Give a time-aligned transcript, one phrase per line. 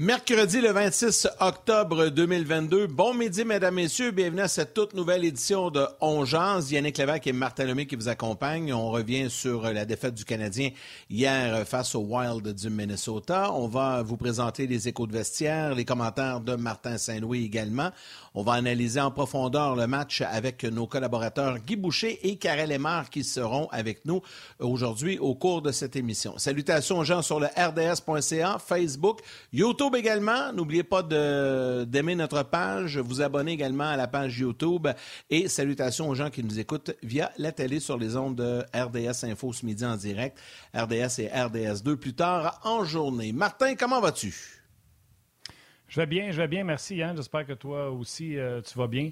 [0.00, 2.86] Mercredi le 26 octobre 2022.
[2.86, 4.12] Bon midi, mesdames, messieurs.
[4.12, 8.08] Bienvenue à cette toute nouvelle édition de On Yannick Lévesque et Martin Lemay qui vous
[8.08, 8.72] accompagnent.
[8.72, 10.70] On revient sur la défaite du Canadien
[11.10, 13.52] hier face au Wild du Minnesota.
[13.52, 17.90] On va vous présenter les échos de vestiaire, les commentaires de Martin Saint-Louis également.
[18.34, 23.10] On va analyser en profondeur le match avec nos collaborateurs Guy Boucher et Karel Lemar
[23.10, 24.22] qui seront avec nous
[24.60, 26.38] aujourd'hui au cours de cette émission.
[26.38, 29.22] Salutations aux gens sur le rds.ca, Facebook,
[29.52, 30.52] YouTube également.
[30.52, 34.88] N'oubliez pas d'aimer notre page, vous abonner également à la page YouTube
[35.30, 39.24] et salutations aux gens qui nous écoutent via la télé sur les ondes de RDS
[39.24, 40.38] Info ce midi en direct,
[40.74, 43.32] RDS et RDS2 plus tard en journée.
[43.32, 44.34] Martin, comment vas-tu?
[45.88, 47.16] Je vais bien, je vais bien, merci Yann.
[47.16, 49.10] J'espère que toi aussi, euh, tu vas bien.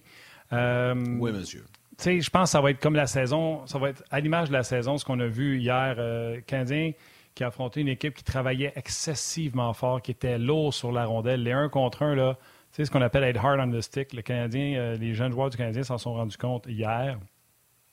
[0.53, 1.65] Euh, oui, monsieur.
[1.99, 4.21] Tu sais, je pense que ça va être comme la saison, ça va être à
[4.21, 5.97] l'image de la saison, ce qu'on a vu hier.
[5.99, 6.93] Euh, Canadien
[7.37, 11.43] qui a affronté une équipe qui travaillait excessivement fort, qui était lourd sur la rondelle.
[11.43, 12.39] Les un contre un, là,
[12.73, 14.15] tu sais, ce qu'on appelle être hard on the stick.
[14.15, 17.19] Le Canadien, euh, les jeunes joueurs du Canadien s'en sont rendus compte hier.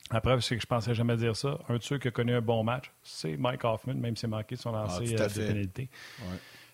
[0.09, 1.59] Après, c'est que je pensais jamais dire ça.
[1.67, 4.29] Un de ceux qui a connu un bon match, c'est Mike Hoffman, même s'il a
[4.29, 5.89] marqué son lancé ah, de pénalité.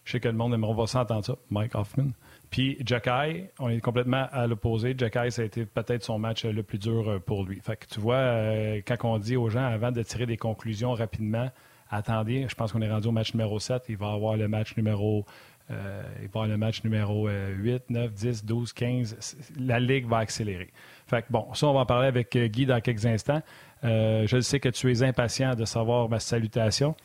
[0.03, 2.12] Je sais que le monde aimerait s'entendre ça, Mike Hoffman.
[2.52, 4.94] Puis Jacky, on est complètement à l'opposé.
[4.95, 7.59] Jacky, ça a été peut-être son match le plus dur euh, pour lui.
[7.62, 10.94] Fait que tu vois, euh, quand on dit aux gens avant de tirer des conclusions
[10.94, 11.50] rapidement,
[11.89, 14.75] attendez, je pense qu'on est rendu au match numéro 7, il va avoir le match
[14.77, 15.25] numéro
[15.71, 19.37] euh, avoir le match numéro 8, 9, 10, 12, 15.
[19.59, 20.71] La Ligue va accélérer.
[21.05, 23.43] Fait que bon, ça, on va en parler avec Guy dans quelques instants.
[23.83, 26.95] je sais que tu es impatient de savoir ma salutation.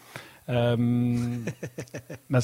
[0.49, 0.77] Euh,
[2.29, 2.41] ma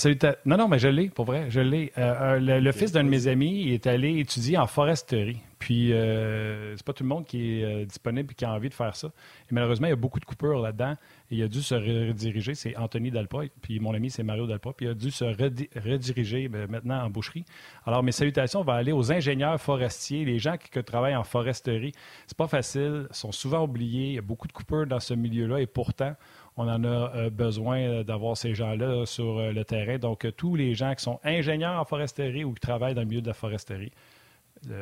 [0.46, 1.92] Non, non, mais je l'ai, pour vrai, je l'ai.
[1.98, 5.40] Euh, euh, le, fils d'un de mes amis est allé étudier en foresterie.
[5.58, 8.96] Puis, c'est pas tout le monde qui est disponible et qui a envie de faire
[8.96, 9.08] ça.
[9.08, 10.96] Et malheureusement, il y a beaucoup de coupures là-dedans.
[11.30, 12.54] Et il a dû se rediriger.
[12.54, 13.40] C'est Anthony Dalpa.
[13.60, 14.72] Puis, mon ami, c'est Mario Dalpa.
[14.72, 17.44] Puis, il a dû se rediriger ben, maintenant en boucherie.
[17.84, 21.92] Alors, mes salutations vont aller aux ingénieurs forestiers, les gens qui, qui travaillent en foresterie.
[22.26, 24.06] C'est pas facile, sont souvent oubliés.
[24.06, 25.60] Il y a beaucoup de coupures dans ce milieu-là.
[25.60, 26.16] Et pourtant,
[26.56, 29.98] on en a euh, besoin euh, d'avoir ces gens-là sur euh, le terrain.
[29.98, 33.22] Donc, tous les gens qui sont ingénieurs en foresterie ou qui travaillent dans le milieu
[33.22, 33.92] de la foresterie,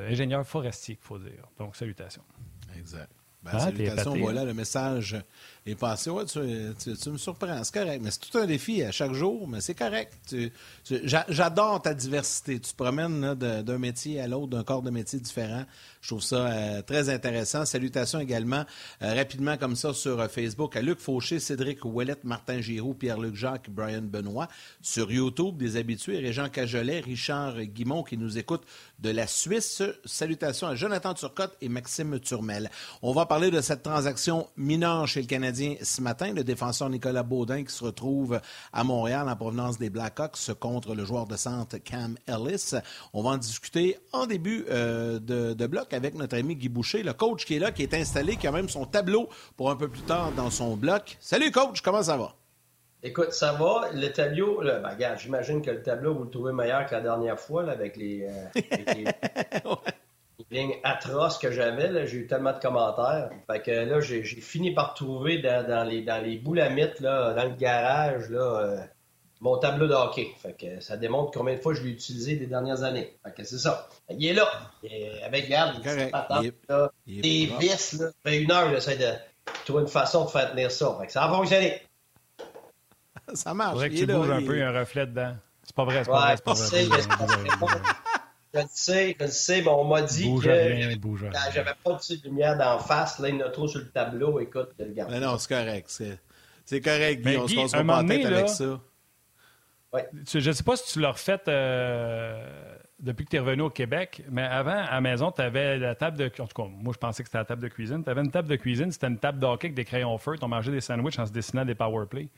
[0.09, 1.45] ingénieurs forestiers, il faut dire.
[1.59, 2.25] Donc, salutations.
[2.77, 3.11] Exact.
[3.43, 4.45] Ben, ah, salutations, voilà, hein?
[4.47, 5.17] le message
[5.75, 8.01] tu, me surprends, c'est correct.
[8.03, 10.35] Mais c'est tout un défi à chaque jour, mais c'est correct.
[11.29, 12.61] J'adore ta diversité.
[12.61, 15.65] Tu te promènes d'un métier à l'autre, d'un corps de métier différent.
[16.01, 17.65] Je trouve ça euh, très intéressant.
[17.65, 18.65] Salutations également
[19.03, 23.35] euh, rapidement comme ça sur euh, Facebook à Luc Fauché, Cédric Ouellette, Martin Giroux, Pierre-Luc
[23.35, 24.49] Jacques, Brian Benoît.
[24.81, 28.63] Sur YouTube, des habitués, Régent Cajolet, Richard Guimont qui nous écoute
[29.01, 29.83] de la Suisse.
[30.05, 32.71] Salutations à Jonathan Turcotte et Maxime Turmel.
[33.03, 36.33] On va parler de cette transaction mineure chez le Canadien ce matin.
[36.33, 38.41] Le défenseur Nicolas Baudin qui se retrouve
[38.73, 42.75] à Montréal en provenance des Blackhawks contre le joueur de centre Cam Ellis.
[43.13, 45.19] On va en discuter en début de,
[45.55, 48.37] de bloc avec notre ami Guy Boucher, le coach qui est là, qui est installé,
[48.37, 51.17] qui a même son tableau pour un peu plus tard dans son bloc.
[51.21, 52.35] Salut coach, comment ça va?
[53.03, 53.91] Écoute, ça va.
[53.95, 57.39] Le tableau, ben, regarde, j'imagine que le tableau, vous le trouvez meilleur que la dernière
[57.39, 59.05] fois, là, avec les, euh,
[60.51, 62.07] lignes atroces que j'avais.
[62.07, 63.31] J'ai eu tellement de commentaires.
[63.47, 67.55] Fait que là, j'ai fini par trouver dans, les, dans les boulamites, là, dans le
[67.55, 68.81] garage, là, euh,
[69.41, 70.29] mon tableau de hockey.
[70.41, 73.17] Fait que ça démontre combien de fois je l'ai utilisé des dernières années.
[73.25, 73.89] Fait que c'est ça.
[74.11, 74.49] Il est là.
[75.25, 75.83] avec, regarde,
[77.07, 78.07] des vis, là.
[78.07, 79.13] Ça fait une heure, j'essaie de
[79.65, 80.97] trouver une façon de faire tenir ça.
[81.01, 81.83] Fait que ça a fonctionné.
[83.35, 83.73] ça marche.
[83.73, 85.37] Faudrait que tu bouges un peu, il y a un reflet dedans.
[85.65, 86.37] C'est pas vrai, c'est pas vrai.
[86.37, 87.81] C'est pas vrai.
[88.55, 90.97] Je le sais, je le sais, mais on m'a dit que j'avais
[91.85, 93.19] pas de lumière d'en face.
[93.19, 94.41] Là, il y en a trop sur le tableau.
[94.41, 95.11] Écoute, regarde.
[95.11, 96.03] Mais non, c'est correct.
[96.65, 97.37] C'est correct, Guy.
[97.37, 98.81] on se passe pas en tête avec ça.
[99.93, 103.71] Je ne sais pas si tu l'as refait euh, depuis que tu es revenu au
[103.71, 106.31] Québec, mais avant, à la maison, tu avais la table de.
[106.39, 108.05] En tout cas, moi, je pensais que c'était la table de cuisine.
[108.05, 110.37] Tu avais une table de cuisine, c'était une table d'hockey avec des crayons feu.
[110.39, 112.29] Tu mangeait des sandwichs en se dessinant des powerplay.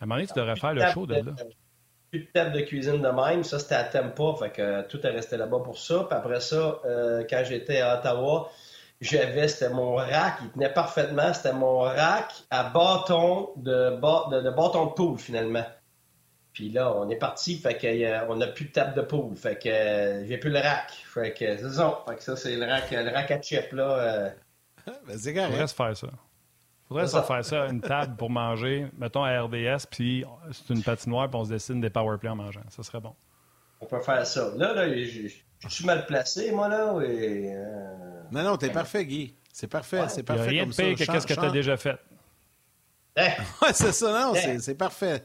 [0.00, 1.32] À un moment donné, tu devrais faire le show de, là.
[2.10, 3.44] Plus de table de cuisine de même.
[3.44, 4.34] Ça, c'était à Tempa.
[4.38, 6.06] Fait que tout est resté là-bas pour ça.
[6.08, 8.50] Puis après ça, euh, quand j'étais à Ottawa,
[9.00, 14.50] j'avais, c'était mon rack, il tenait parfaitement, c'était mon rack à bâton de, de, de
[14.50, 15.64] bâton de poule, finalement.
[16.52, 19.36] Puis là, on est parti, fait qu'on n'a plus de table de poule.
[19.36, 20.90] Fait que euh, j'ai plus le rack.
[20.90, 22.02] Fait que c'est ça.
[22.08, 23.90] Fait que ça, c'est le rack, le rack à chip, là.
[23.90, 24.30] Euh.
[25.06, 26.08] ben, c'est Faudrait se faire ça.
[26.88, 31.28] Faudrait se faire ça, une table pour manger, mettons à RDS, puis c'est une patinoire,
[31.28, 32.62] puis on se dessine des powerplays en mangeant.
[32.70, 33.14] Ça serait bon.
[33.80, 34.52] On peut faire ça.
[34.56, 36.98] Là, là, je suis mal placé, moi, là.
[37.02, 38.22] Et, euh...
[38.30, 39.34] Non, non, t'es parfait, Guy.
[39.52, 40.48] C'est parfait, c'est parfait.
[40.48, 41.98] rien de pire que qu'est-ce que t'as déjà fait.
[43.16, 43.30] Hein?
[43.62, 45.22] ouais, c'est ça, non, c'est parfait.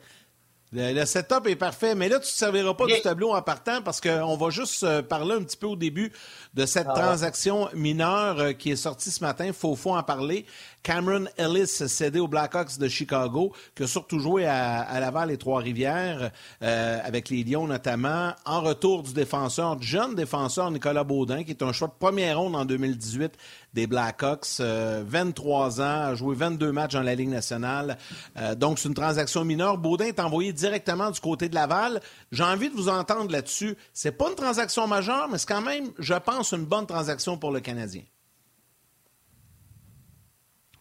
[0.76, 3.84] Le, setup est parfait, mais là, tu ne te serviras pas du tableau en partant
[3.84, 6.12] parce qu'on va juste euh, parler un petit peu au début
[6.56, 9.46] de cette ah transaction mineure euh, qui est sortie ce matin.
[9.46, 10.48] Il faut, faut en parler.
[10.84, 16.32] Cameron Ellis cédé aux Blackhawks de Chicago, qui a surtout joué à, Laval et Trois-Rivières,
[16.62, 21.64] euh, avec les Lions notamment, en retour du défenseur, jeune défenseur Nicolas Baudin, qui est
[21.64, 23.34] un choix de première ronde en 2018
[23.74, 24.60] des Blackhawks.
[24.60, 27.98] 23 euh, ans, a joué 22 matchs dans la Ligue nationale.
[28.38, 29.78] Euh, donc, c'est une transaction mineure.
[29.78, 32.02] Baudin est envoyé directement du côté de Laval.
[32.32, 33.76] J'ai envie de vous entendre là-dessus.
[33.94, 37.52] C'est pas une transaction majeure, mais c'est quand même, je pense, une bonne transaction pour
[37.52, 38.04] le Canadien.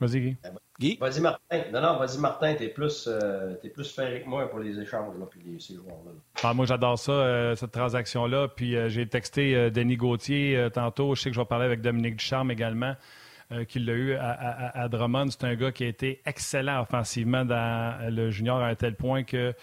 [0.03, 0.37] Vas-y, Guy.
[0.43, 0.99] Ben, Guy?
[1.01, 1.63] Vas-y, Martin.
[1.73, 2.55] Non, non, vas-y, Martin.
[2.55, 5.75] T'es plus, euh, es plus ferré que moi pour les échanges, là, puis les, ces
[5.75, 6.11] joueurs-là.
[6.43, 8.49] Ah, moi, j'adore ça, euh, cette transaction-là.
[8.49, 11.15] Puis euh, j'ai texté Denis Gauthier tantôt.
[11.15, 12.97] Je sais que je vais parler avec Dominique Ducharme également,
[13.69, 15.29] qui l'a eu à, Drummond.
[15.31, 19.25] C'est un gars qui a été excellent offensivement dans le junior à un tel point
[19.25, 19.55] que,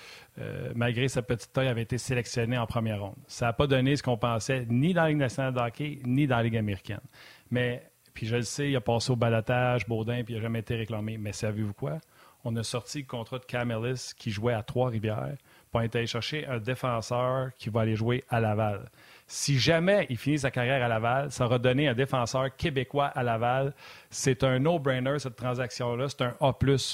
[0.75, 3.15] malgré sa petite taille, avait été sélectionné en première ronde.
[3.27, 6.27] Ça n'a pas donné ce qu'on pensait, ni dans la Ligue nationale de hockey, ni
[6.27, 7.01] dans la Ligue américaine.
[7.49, 7.88] Mais
[8.19, 10.75] puis je le sais, il a passé au balatage, Baudin, puis il n'a jamais été
[10.75, 11.17] réclamé.
[11.17, 11.99] Mais savez-vous quoi?
[12.43, 13.73] On a sorti le contrat de Cam
[14.17, 15.37] qui jouait à Trois-Rivières
[15.71, 18.89] pour aller chercher un défenseur qui va aller jouer à Laval.
[19.31, 23.21] Si jamais il finit sa carrière à Laval, ça aura donné un défenseur québécois à
[23.21, 23.75] Laval.
[24.09, 26.09] C'est un no-brainer, cette transaction-là.
[26.09, 26.51] C'est un A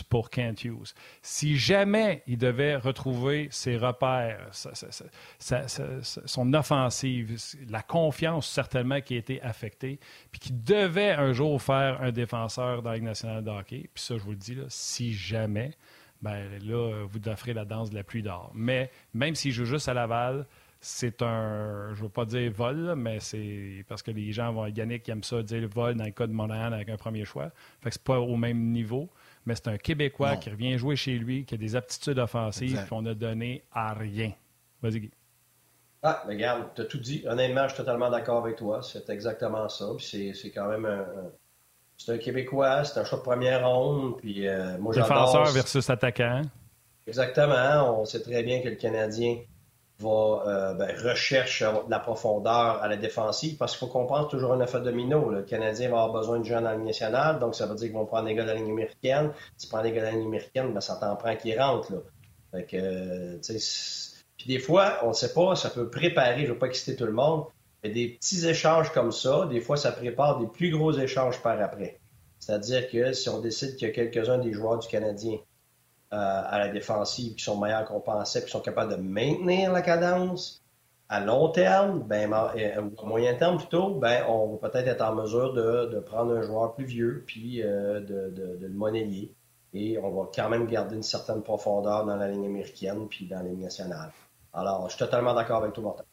[0.09, 0.93] pour Kent Hughes.
[1.21, 4.49] Si jamais il devait retrouver ses repères,
[5.39, 7.37] son offensive,
[7.69, 9.97] la confiance certainement qui a été affectée,
[10.33, 14.03] puis qui devait un jour faire un défenseur dans la Ligue nationale de hockey, puis
[14.03, 15.71] ça, je vous le dis, si jamais,
[16.21, 18.51] ben là, vous offrez la danse de la pluie d'or.
[18.53, 20.45] Mais même s'il joue juste à Laval,
[20.87, 24.67] c'est un, je ne veux pas dire vol, mais c'est parce que les gens vont,
[24.67, 27.49] Yannick qui aime ça dire vol dans le cas de Montréal avec un premier choix.
[27.81, 29.09] Fait que c'est pas au même niveau,
[29.47, 33.03] mais c'est un Québécois qui revient jouer chez lui, qui a des aptitudes offensives qu'on
[33.07, 34.31] a donné à rien.
[34.83, 35.11] Vas-y, Guy.
[36.03, 37.23] Ah, mais regarde, tu as tout dit.
[37.27, 38.83] Honnêtement, je suis totalement d'accord avec toi.
[38.83, 39.87] C'est exactement ça.
[39.99, 41.03] c'est quand même un,
[41.97, 44.17] c'est un Québécois, c'est un choix de première ronde.
[44.17, 46.43] Puis, euh, moi, Défenseur versus attaquant.
[47.07, 48.01] Exactement.
[48.01, 49.37] On sait très bien que le Canadien
[49.99, 54.53] va euh, ben, recherche de la profondeur à la défensive parce qu'il faut comprendre toujours
[54.53, 55.29] un effet domino.
[55.29, 57.97] Le Canadien va avoir besoin de jeunes en Ligue nationale, donc ça veut dire qu'ils
[57.97, 59.31] vont prendre des gars de la ligne américaine.
[59.57, 61.93] Si prend des gars de la ligne américaine, ben, ça t'en prend qui rentrent.
[61.93, 61.99] Là.
[62.51, 63.37] Fait que, euh,
[64.37, 66.95] puis des fois, on ne sait pas, ça peut préparer, je ne veux pas exciter
[66.95, 67.45] tout le monde,
[67.83, 71.61] mais des petits échanges comme ça, des fois, ça prépare des plus gros échanges par
[71.61, 71.99] après.
[72.39, 75.54] C'est-à-dire que si on décide qu'il y a quelques-uns des joueurs du Canadien euh,
[76.15, 80.65] à la défensive qui sont meilleurs qu'on pensait, qui sont capables de maintenir la cadence
[81.09, 85.01] à long terme, ben, euh, ou à moyen terme plutôt, ben, on va peut-être être
[85.01, 89.31] en mesure de, prendre un joueur plus vieux puis euh, de, le monnayer.
[89.73, 93.37] Et on va quand même garder une certaine profondeur dans la ligne américaine puis dans
[93.37, 94.11] la ligne nationale.
[94.53, 96.05] Alors, je suis totalement d'accord avec tout, Martin.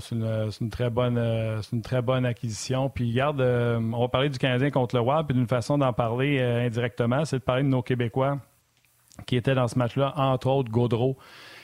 [0.00, 2.88] C'est une, très bonne, euh, une très bonne acquisition.
[2.90, 5.92] Puis regarde, euh, on va parler du Canadien contre le Wild, puis d'une façon d'en
[5.92, 8.38] parler euh, indirectement, c'est de parler de nos Québécois
[9.26, 11.16] qui étaient dans ce match-là, entre autres Gaudreau,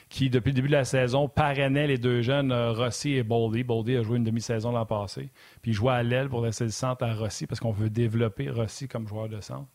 [0.09, 3.65] qui depuis le début de la saison parrainait les deux jeunes Rossi et Boldy.
[3.65, 5.31] Boldy a joué une demi-saison l'an passé,
[5.63, 8.51] puis il jouait à l'aile pour laisser le centre à Rossi parce qu'on veut développer
[8.51, 9.69] Rossi comme joueur de centre.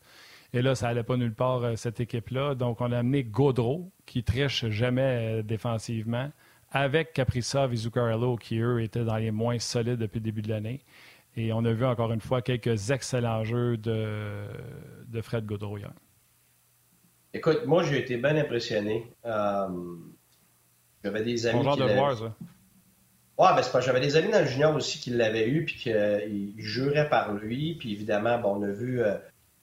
[0.54, 2.56] Et là, ça n'allait pas nulle part, cette équipe-là.
[2.56, 6.30] Donc, on a amené Gaudreau, qui triche jamais défensivement
[6.72, 10.50] avec Kaprizov et Zuccarello, qui eux étaient dans les moins solides depuis le début de
[10.50, 10.82] l'année.
[11.36, 14.48] Et on a vu encore une fois quelques excellents jeux de,
[15.08, 15.94] de Fred Gaudreau hier.
[17.34, 19.06] Écoute, moi j'ai été bien impressionné.
[19.26, 19.68] Euh,
[21.04, 21.64] j'avais des amis.
[21.64, 22.36] genre qui de voir, ça?
[23.38, 23.80] Ouais, ben c'est pas.
[23.80, 27.76] J'avais des amis dans le junior aussi qui l'avaient eu puis qui juraient par lui.
[27.76, 29.02] Puis évidemment, bon, on a vu.
[29.02, 29.16] Euh,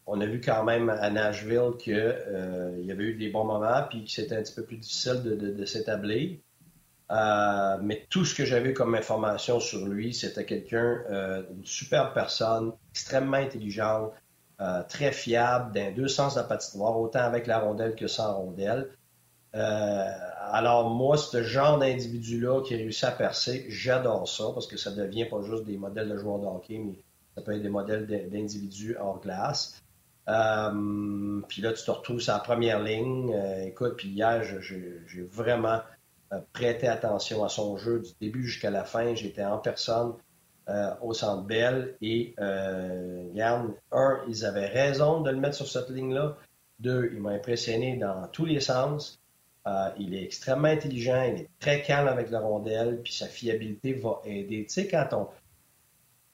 [0.06, 3.82] on a vu quand même à Nashville qu'il euh, y avait eu des bons moments,
[3.90, 6.38] puis que c'était un petit peu plus difficile de, de s'établir.
[7.10, 12.12] Euh, mais tout ce que j'avais comme information sur lui, c'était quelqu'un, euh, une superbe
[12.12, 14.12] personne, extrêmement intelligente,
[14.60, 18.34] euh, très fiable, dans deux sens de la patinoire, autant avec la rondelle que sans
[18.34, 18.90] rondelle.
[19.54, 25.24] alors moi, ce genre d'individu-là qui réussit à percer, j'adore ça parce que ça devient
[25.24, 26.98] pas juste des modèles de joueurs de hockey, mais
[27.34, 29.82] ça peut être des modèles d'individus hors glace.
[30.26, 33.34] puis là, tu te retrouves sur la première ligne.
[33.64, 35.80] écoute, puis hier, j'ai vraiment
[36.52, 39.14] prêter attention à son jeu du début jusqu'à la fin.
[39.14, 40.14] J'étais en personne
[40.68, 45.66] euh, au Centre Bell et, euh, regarde, un, ils avaient raison de le mettre sur
[45.66, 46.36] cette ligne-là.
[46.78, 49.18] Deux, il m'a impressionné dans tous les sens.
[49.66, 53.94] Euh, il est extrêmement intelligent, il est très calme avec la rondelle, puis sa fiabilité
[53.94, 54.66] va aider.
[54.66, 55.28] Tu sais, quand on...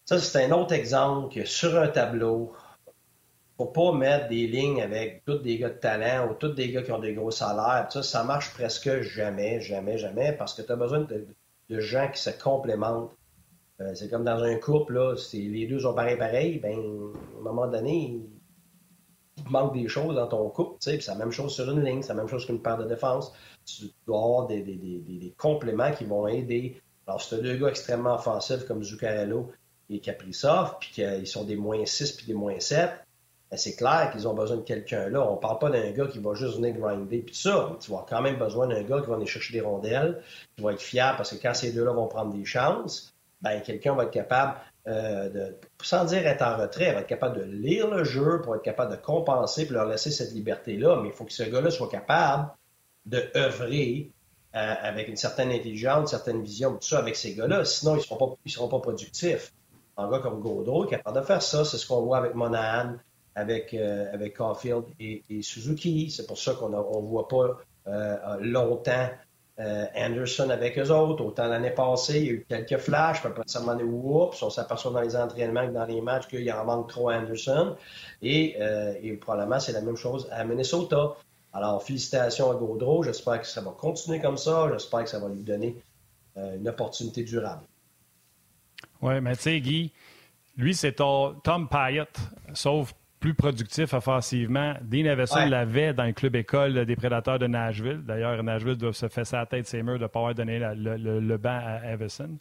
[0.04, 2.52] Ça, c'est un autre exemple que sur un tableau,
[3.56, 6.82] faut pas mettre des lignes avec tous des gars de talent ou tous des gars
[6.82, 7.86] qui ont des gros salaires.
[7.90, 12.20] Ça, ça marche presque jamais, jamais, jamais, parce que tu as besoin de, gens qui
[12.20, 13.12] se complémentent.
[13.80, 17.40] Euh, c'est comme dans un couple, là, si les deux sont pareil pareil, ben, à
[17.40, 18.20] un moment donné,
[19.36, 20.76] il manque des choses dans ton couple.
[20.80, 23.32] C'est la même chose sur une ligne, c'est la même chose qu'une paire de défense.
[23.64, 26.80] Tu dois avoir des, des, des, des compléments qui vont aider.
[27.06, 29.50] Alors, si tu deux gars extrêmement offensifs comme Zuccarello
[29.90, 33.03] et Kaprizov, puis qu'ils sont des moins 6 puis des moins 7, ben,
[33.52, 35.28] c'est clair qu'ils ont besoin de quelqu'un là.
[35.30, 37.18] On parle pas d'un gars qui va juste venir grinder.
[37.18, 40.22] Puis ça, tu vas quand même besoin d'un gars qui va aller chercher des rondelles,
[40.56, 43.94] qui va être fier parce que quand ces deux-là vont prendre des chances, ben quelqu'un
[43.94, 47.88] va être capable euh, de, sans dire être en retrait, va être capable de lire
[47.88, 51.00] le jeu pour être capable de compenser pour leur laisser cette liberté-là.
[51.02, 52.50] Mais il faut que ce gars-là soit capable
[53.06, 54.10] de œuvrer
[54.54, 57.64] euh, avec une certaine intelligence, une certaine vision, tout ça avec ces gars-là.
[57.64, 59.52] Sinon, ils ne seront, pas, seront pas productifs.
[59.96, 61.64] Un gars comme Gaudreau est capable de faire ça.
[61.64, 62.94] C'est ce qu'on voit avec Monahan,
[63.34, 66.10] avec, euh, avec Caulfield et, Suzuki.
[66.10, 69.08] C'est pour ça qu'on ne voit pas euh, longtemps
[69.60, 71.24] euh, Anderson avec eux autres.
[71.24, 74.92] Autant l'année passée, il y a eu quelques flashs, ça m'a dit oups, on s'aperçoit
[74.92, 77.76] dans les entraînements que dans les matchs qu'il en manque trop Anderson.
[78.22, 78.56] Et,
[79.02, 81.14] et probablement, c'est la même chose à Minnesota.
[81.52, 83.04] Alors, félicitations à Gaudreau.
[83.04, 84.68] J'espère que ça va continuer comme ça.
[84.72, 85.76] J'espère que ça va lui donner
[86.36, 87.62] une opportunité durable.
[89.02, 89.92] Oui, mais tu sais, Guy,
[90.56, 92.18] lui, c'est Tom Pyatt,
[92.54, 92.92] sauf
[93.24, 94.74] plus productif offensivement.
[94.82, 98.02] Dean Evison l'avait dans le club école des Prédateurs de Nashville.
[98.04, 101.36] D'ailleurs, Nashville doit se faire sa tête ses murs de ne pas avoir donné le,
[101.38, 102.36] banc à Evison.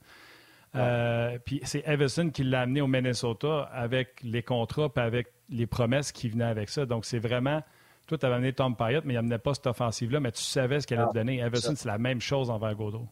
[0.76, 5.68] Euh, puis c'est Evison qui l'a amené au Minnesota avec les contrats et avec les
[5.68, 6.86] promesses qui venaient avec ça.
[6.86, 7.64] Donc c'est vraiment.
[8.06, 10.82] Toi, tu avais amené Tom Payette, mais il n'amenait pas cette offensive-là, mais tu savais
[10.82, 11.40] ce qu'elle allait te donner.
[11.40, 13.08] Evison, c'est la même chose envers Godot.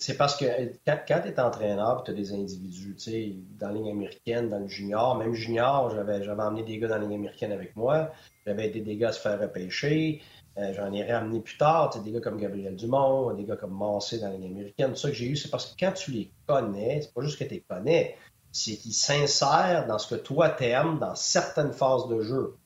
[0.00, 0.46] C'est parce que
[0.86, 4.48] quand, quand tu es entraîneur, tu as des individus, tu sais, dans la ligne américaine,
[4.48, 8.10] dans le junior, même junior, j'avais, emmené des gars dans la ligne américaine avec moi,
[8.46, 10.22] j'avais aidé des gars à se faire repêcher,
[10.56, 13.56] euh, j'en ai ramené plus tard, tu sais, des gars comme Gabriel Dumont, des gars
[13.56, 15.92] comme Massé dans la ligne américaine, tout ça que j'ai eu, c'est parce que quand
[15.92, 18.16] tu les connais, c'est pas juste que tu les connais,
[18.52, 22.56] c'est qu'ils s'insèrent dans ce que toi t'aimes dans certaines phases de jeu.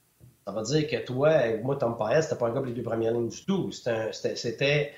[0.46, 2.82] Ça veut dire que toi, moi, Tom Paez, c'était pas un gars pour les deux
[2.82, 3.72] premières lignes du tout.
[3.72, 4.92] C'était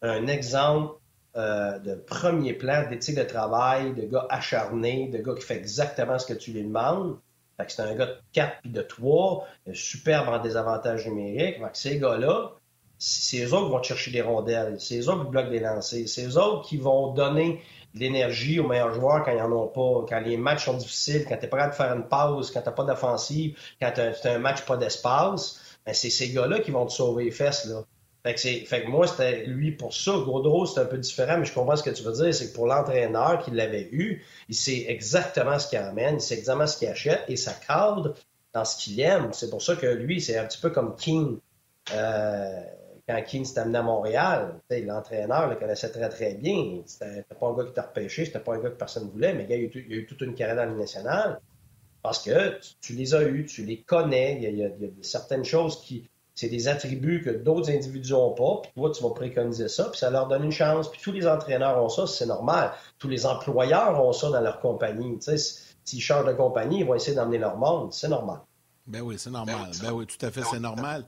[0.00, 0.94] un exemple
[1.36, 6.18] euh, de premier plan, d'éthique de travail, de gars acharnés, de gars qui fait exactement
[6.18, 7.16] ce que tu lui demandes.
[7.68, 11.58] C'est un gars de 4 puis de 3, superbe en désavantage numérique.
[11.74, 12.52] Ces gars-là,
[12.98, 16.08] c'est eux autres qui vont chercher des rondelles, c'est eux autres qui bloquent des lancers,
[16.08, 17.60] c'est eux autres qui vont donner
[17.94, 21.24] de l'énergie aux meilleurs joueurs quand ils en ont pas, quand les matchs sont difficiles,
[21.28, 24.38] quand tu es prêt à faire une pause, quand tu pas d'offensive, quand tu un
[24.38, 25.60] match pas d'espace.
[25.84, 27.68] Ben c'est ces gars-là qui vont te sauver les fesses.
[28.24, 30.12] Fait que, fait que moi, c'était lui pour ça.
[30.12, 32.32] Gaudreau, c'est un peu différent, mais je comprends ce que tu veux dire.
[32.32, 36.34] C'est que pour l'entraîneur qui l'avait eu, il sait exactement ce qu'il amène, il sait
[36.34, 38.14] exactement ce qu'il achète et ça cadre
[38.52, 39.32] dans ce qu'il aime.
[39.32, 41.38] C'est pour ça que lui, c'est un petit peu comme King.
[41.92, 42.62] Euh,
[43.08, 46.82] quand King s'est amené à Montréal, l'entraîneur le connaissait très très bien.
[46.86, 49.34] C'était pas un gars qui t'a repêché, c'était pas un gars que personne ne voulait,
[49.34, 51.40] mais il, a eu, il a eu toute une carrière dans la nationale.
[52.02, 54.90] Parce que tu, les as eus, tu les connais, il y a, il y a
[55.02, 56.08] certaines choses qui,
[56.42, 59.98] c'est des attributs que d'autres individus n'ont pas, puis toi, tu vas préconiser ça, puis
[60.00, 60.90] ça leur donne une chance.
[60.90, 62.72] Puis tous les entraîneurs ont ça, c'est normal.
[62.98, 65.20] Tous les employeurs ont ça dans leur compagnie.
[65.20, 67.92] Tu sais, s'ils changent de compagnie, ils vont essayer d'emmener leur monde.
[67.92, 68.40] C'est normal.
[68.88, 69.70] Ben oui, c'est normal.
[69.80, 71.04] Ben oui, tout à fait, c'est normal.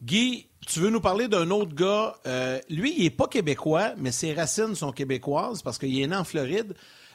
[0.00, 2.14] Guy, tu veux nous parler d'un autre gars.
[2.24, 6.14] Euh, lui, il n'est pas québécois, mais ses racines sont québécoises parce qu'il est né
[6.14, 6.74] en Floride.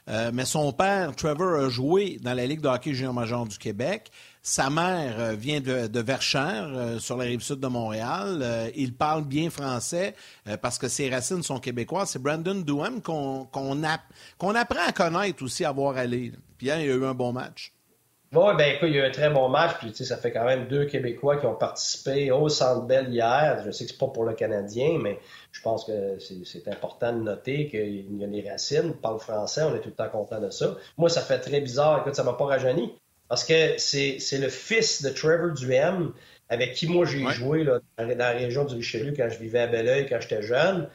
[0.09, 3.57] Euh, mais son père, Trevor, a joué dans la Ligue de hockey junior major du
[3.57, 4.11] Québec.
[4.49, 8.39] Sa mère euh, vient de, de Verchères, euh, sur la rive sud de Montréal.
[8.41, 10.15] Euh, il parle bien français
[10.63, 12.09] parce que ses racines sont québécoises.
[12.09, 16.31] C'est Brandon Douham qu'on apprend à connaître aussi, à voir aller.
[16.57, 17.71] Puis il a eu un bon match.
[18.33, 19.75] Oui, ben écoute, il y a eu un très bon match.
[19.77, 23.61] Puis ça fait quand même deux Québécois qui ont participé au Centre Bell hier.
[23.67, 25.19] Je sais que c'est pas pour le Canadien, mais
[25.51, 28.95] je pense que c'est important de noter qu'il y a des racines.
[28.95, 30.75] Parle français, on est tout le temps content de ça.
[30.97, 31.99] Moi, ça fait très bizarre.
[31.99, 32.95] Écoute, ça m'a pas rajeuni.
[33.29, 36.11] Parce que c'est le fils de Trevor Duhem,
[36.49, 39.67] avec qui moi j'ai joué là, dans la région du Richelieu quand je vivais à
[39.67, 40.89] Belleuil, quand j'étais jeune.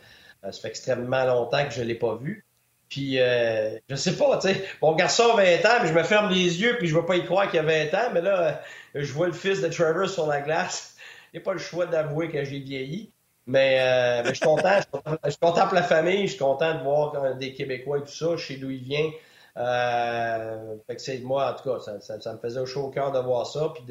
[0.45, 2.45] Euh, ça fait extrêmement longtemps que je ne l'ai pas vu.
[2.89, 6.03] Puis, euh, je sais pas, tu sais, mon garçon a 20 ans, puis je me
[6.03, 8.21] ferme les yeux, puis je ne vais pas y croire qu'il a 20 ans, mais
[8.21, 8.63] là,
[8.95, 10.95] euh, je vois le fils de Trevor sur la glace.
[11.33, 13.11] Il n'y a pas le choix d'avouer que j'ai vieilli.
[13.47, 14.79] Mais, euh, mais, je suis content,
[15.25, 18.15] je suis content pour la famille, je suis content de voir des Québécois et tout
[18.15, 19.11] ça, chez d'où ils viennent.
[19.57, 23.21] Euh, fait que c'est moi, en tout cas, ça, me faisait chaud au cœur de
[23.21, 23.85] voir ça, puis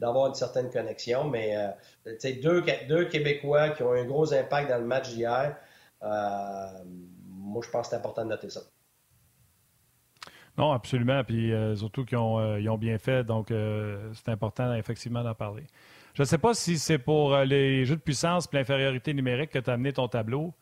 [0.00, 1.24] d'avoir une certaine connexion.
[1.24, 1.56] Mais
[2.06, 5.56] euh, deux, Québécois qui ont un gros impact dans le match d'hier,
[6.02, 6.66] euh,
[7.28, 8.60] moi, je pense que c'est important de noter ça.
[10.58, 11.22] Non, absolument.
[11.24, 13.24] Puis euh, surtout qu'ils ont, ont, bien fait.
[13.24, 15.64] Donc, c'est important, effectivement, d'en parler.
[16.14, 19.60] Je ne sais pas si c'est pour les jeux de puissance et l'infériorité numérique que
[19.60, 20.52] tu as amené ton tableau,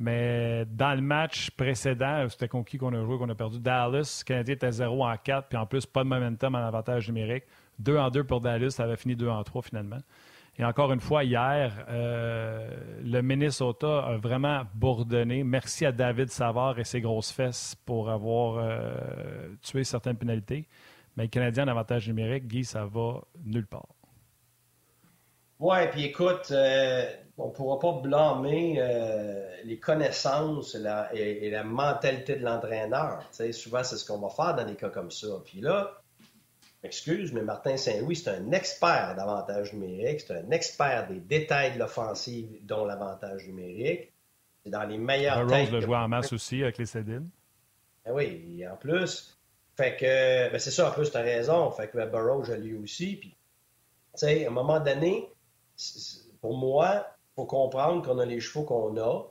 [0.00, 3.60] mais dans le match précédent, c'était con qui qu'on a joué, qu'on a perdu?
[3.60, 4.22] Dallas.
[4.22, 7.44] Le Canadien était 0 en 4, puis en plus, pas de momentum en avantage numérique.
[7.80, 9.98] 2 en 2 pour Dallas, ça avait fini 2 en 3 finalement.
[10.58, 15.44] Et encore une fois, hier, euh, le Minnesota a vraiment bourdonné.
[15.44, 20.66] Merci à David Savard et ses grosses fesses pour avoir euh, tué certaines pénalités.
[21.16, 23.88] Mais le Canadien en avantage numérique, Guy, ça va nulle part.
[25.58, 27.04] Oui, puis écoute, euh,
[27.40, 28.80] on ne pourra pas blâmer
[29.64, 33.22] les connaissances et, la mentalité de l'entraîneur.
[33.52, 35.28] Souvent, c'est ce qu'on va faire dans des cas comme ça.
[35.44, 36.00] Puis là,
[36.82, 41.78] excuse, mais Martin Saint-Louis, c'est un expert d'avantage numérique, c'est un expert des détails de
[41.78, 44.12] l'offensive, dont l'avantage numérique.
[44.62, 47.30] C'est dans les meilleurs Rose le joué en masse aussi avec les Cédines.
[48.04, 49.38] Ben oui, en plus.
[49.76, 51.70] Fait que, ben c'est ça, en plus, tu as raison.
[51.70, 53.16] Fait que ben, Burroughs, je l'ai aussi.
[53.16, 53.36] Puis, tu
[54.16, 55.30] sais, à un moment donné,
[56.42, 57.06] pour moi,
[57.40, 59.24] faut comprendre qu'on a les chevaux qu'on a.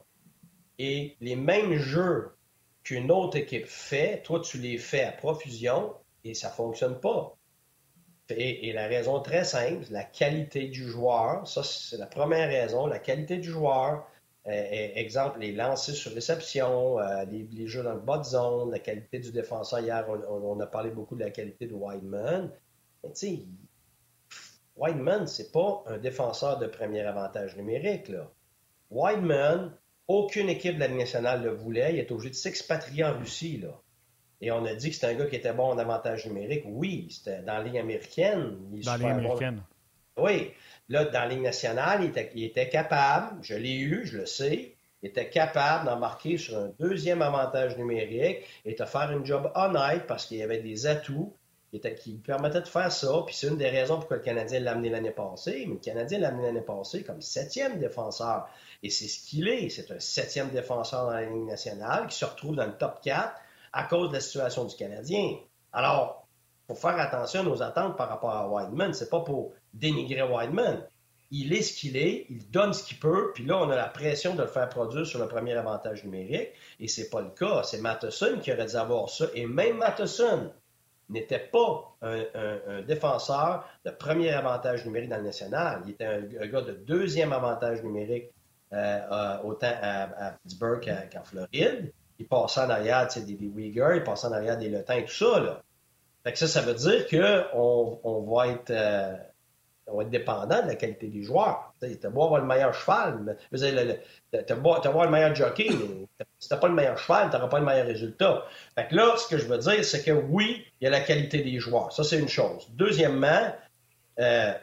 [0.79, 2.31] Et les mêmes jeux
[2.83, 7.35] qu'une autre équipe fait, toi, tu les fais à profusion et ça ne fonctionne pas.
[8.29, 12.99] Et, la raison très simple, la qualité du joueur, ça c'est la première raison, la
[12.99, 14.07] qualité du joueur.
[14.47, 18.79] Euh, exemple, les lancers sur réception, euh, les, jeux dans le bas de zone, la
[18.79, 19.79] qualité du défenseur.
[19.79, 22.51] Hier, on, a parlé beaucoup de la qualité de Wideman.
[23.03, 23.39] Mais tu sais,
[24.79, 28.07] Wideman, c'est pas un défenseur de premier avantage numérique.
[28.07, 28.31] Là.
[28.89, 29.73] Wideman,
[30.07, 31.93] aucune équipe de la nationale le voulait.
[31.93, 33.57] Il est obligé de s'expatrier en Russie.
[33.57, 33.79] Là.
[34.41, 36.63] Et on a dit que c'était un gars qui était bon en avantage numérique.
[36.65, 38.57] Oui, c'était dans la ligne américaine.
[38.71, 39.61] dans la ligne américaine.
[40.17, 40.51] Oui.
[40.87, 45.09] Là, dans la ligne nationale, il était, capable, je l'ai eu, je le sais, il
[45.09, 50.07] était capable d'en marquer sur un deuxième avantage numérique et de faire un job honnête
[50.07, 51.33] parce qu'il y avait des atouts
[51.71, 53.23] qui, qui permettaient de faire ça.
[53.25, 55.65] Puis c'est une des raisons pourquoi le Canadien l'a amené l'année passée.
[55.67, 58.47] Mais le Canadien l'a amené l'année passée comme septième défenseur.
[58.83, 59.69] Et c'est ce qu'il est.
[59.69, 63.33] C'est un septième défenseur dans la ligne nationale qui se retrouve dans le top 4
[63.73, 65.37] à cause de la situation du Canadien.
[65.71, 66.27] Alors,
[66.69, 68.93] il faut faire attention à nos attentes par rapport à Wideman.
[68.93, 70.83] C'est pas pour dénigrer Wideman.
[71.31, 73.87] Il est ce qu'il est, il donne ce qu'il peut, puis là, on a la
[73.87, 77.61] pression de le faire produire sur le premier avantage numérique, et c'est pas le cas.
[77.61, 80.51] C'est Matheson qui aurait dû avoir ça, et même Matheson
[81.09, 85.81] n'était pas un, défenseur de premier avantage numérique dans le national.
[85.85, 88.31] Il était un, gars de deuxième avantage numérique
[88.73, 94.03] euh, euh, autant à, Pittsburgh qu'en Floride il passait en arrière des, des Uyghurs, il
[94.03, 95.63] passait en arrière des Letins et tout ça.
[96.23, 99.15] Fait que ça, ça veut dire qu'on on va être euh,
[99.91, 101.73] on va être dépendant de la qualité des joueurs.
[101.81, 106.25] Tu as beau avoir le meilleur cheval, tu as beau avoir le meilleur jockey, mais
[106.39, 108.45] si tu pas le meilleur cheval, tu n'auras pas le meilleur résultat.
[108.75, 111.01] Fait que là, ce que je veux dire, c'est que oui, il y a la
[111.01, 111.91] qualité des joueurs.
[111.91, 112.67] Ça, c'est une chose.
[112.73, 113.53] Deuxièmement,
[114.19, 114.53] euh,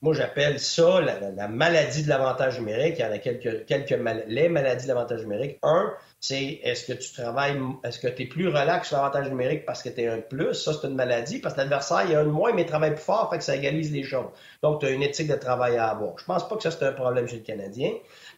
[0.00, 2.96] moi, j'appelle ça la, maladie de l'avantage numérique.
[2.98, 5.58] Il y en a quelques, quelques les maladies de l'avantage numérique.
[5.62, 9.64] Un, c'est est-ce que tu travailles, est-ce que tu es plus relax sur l'avantage numérique
[9.64, 10.54] parce que tu es un plus?
[10.54, 12.66] Ça, c'est une maladie parce que l'adversaire, il y a un de moins, mais il
[12.66, 14.26] travaille plus fort, fait que ça égalise les choses.
[14.62, 16.18] Donc, tu as une éthique de travail à avoir.
[16.18, 17.92] Je pense pas que ça, c'est un problème chez le Canadien.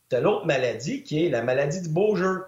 [0.09, 2.45] Tu as l'autre maladie qui est la maladie du beau jeu.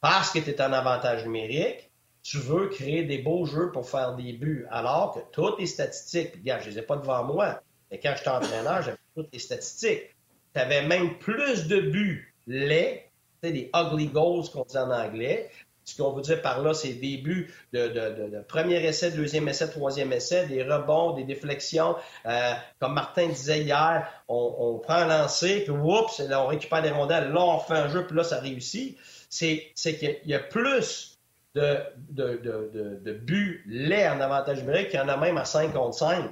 [0.00, 1.90] Parce que tu es en avantage numérique,
[2.22, 6.34] tu veux créer des beaux jeux pour faire des buts, alors que toutes les statistiques,
[6.34, 10.14] regarde, je les ai pas devant moi, et quand j'étais entraîneur, j'avais toutes les statistiques.
[10.54, 13.03] Tu avais même plus de buts laids,
[13.52, 15.50] des ugly goals qu'on dit en anglais.
[15.84, 20.12] Ce qu'on veut dire par là, c'est des buts de, premier essai, deuxième essai, troisième
[20.12, 21.94] essai, des rebonds, des déflexions.
[22.24, 26.90] Euh, comme Martin disait hier, on, prend un lancer, puis oups, là, on récupère des
[26.90, 28.96] rondelles, là, on fait un jeu, puis là, ça réussit.
[29.28, 31.18] C'est qu'il y a plus
[31.54, 31.78] de,
[32.10, 36.30] de, buts laids en avantage numérique qu'il y en a même à 5 contre 5.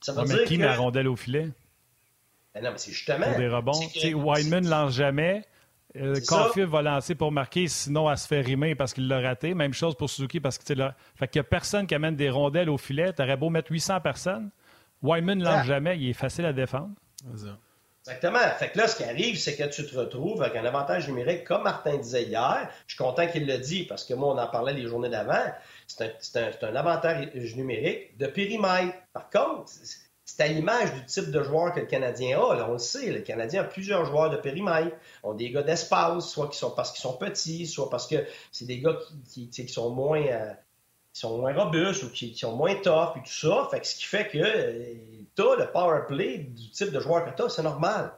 [0.00, 1.48] Ça veut dire qui met la rondelle au filet?
[2.54, 3.26] Ben non, mais c'est justement.
[3.26, 3.80] Pour des rebonds.
[4.04, 5.44] Wideman ne lance jamais.
[5.96, 6.14] Euh,
[6.66, 9.54] va lancer pour marquer, sinon elle se fait rimer parce qu'il l'a raté.
[9.54, 10.94] Même chose pour Suzuki parce que là.
[11.16, 13.12] Fait qu'il n'y a personne qui amène des rondelles au filet.
[13.12, 14.50] Tu aurais beau mettre 800 personnes.
[15.02, 15.98] Wyman ne lance jamais.
[15.98, 16.90] Il est facile à défendre.
[18.06, 18.38] Exactement.
[18.58, 21.44] Fait que là, ce qui arrive, c'est que tu te retrouves avec un avantage numérique,
[21.44, 22.68] comme Martin disait hier.
[22.86, 25.44] Je suis content qu'il le dise parce que moi, on en parlait les journées d'avant.
[25.86, 28.94] C'est un, un, avantage numérique de périmètre.
[29.12, 29.70] Par contre,
[30.36, 32.54] c'est à l'image du type de joueur que le Canadien a.
[32.54, 34.96] Là, on le sait, le Canadien a plusieurs joueurs de périmètre.
[35.22, 38.16] ont des gars d'espace, soit qui sont parce qu'ils sont petits, soit parce que
[38.52, 38.96] c'est des gars
[39.28, 40.24] qui, qui, sont moins.
[40.24, 40.52] Euh,
[41.12, 43.66] sont moins robustes ou qui, sont moins tough et tout ça.
[43.70, 44.94] Fait que ce qui fait que euh,
[45.34, 48.12] tu as le power play du type de joueur que tu as, c'est normal.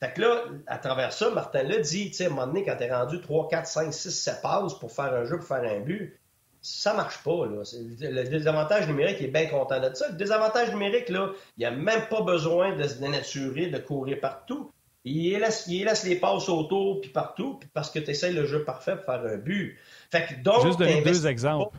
[0.00, 2.64] Fait que là, à travers ça, Martin l'a dit, tu sais, à un moment donné,
[2.64, 5.46] quand tu es rendu 3, 4, 5, 6, 7 passes pour faire un jeu, pour
[5.46, 6.18] faire un but,
[6.62, 7.46] ça marche pas.
[7.46, 7.62] Là.
[8.00, 10.08] Le désavantage numérique est bien content de ça.
[10.08, 14.20] Le désavantage numérique, là, il n'y a même pas besoin de se dénaturer, de courir
[14.20, 14.70] partout.
[15.04, 18.64] Il laisse, il laisse les passes autour puis partout parce que tu essaies le jeu
[18.64, 19.76] parfait pour faire un but.
[20.10, 21.76] Fait que donc, Juste donner deux exemples.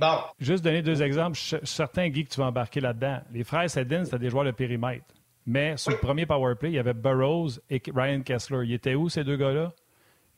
[0.00, 0.18] Bon.
[0.40, 1.38] Juste donner deux exemples.
[1.62, 3.20] Certains Guy que tu vas embarquer là-dedans.
[3.32, 5.04] Les frères Sedin, c'était des joueurs de périmètre.
[5.46, 8.66] Mais sur le premier power play, il y avait Burroughs et Ryan Kessler.
[8.66, 9.72] Ils étaient où, ces deux gars-là?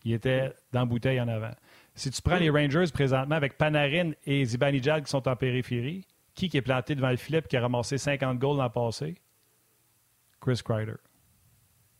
[0.05, 1.53] Ils étaient dans bouteille en avant.
[1.95, 6.49] Si tu prends les Rangers présentement avec Panarin et Zibanejad qui sont en périphérie, qui,
[6.49, 9.17] qui est planté devant le filet et qui a ramassé 50 goals l'an passé?
[10.41, 10.97] Chris Kreider.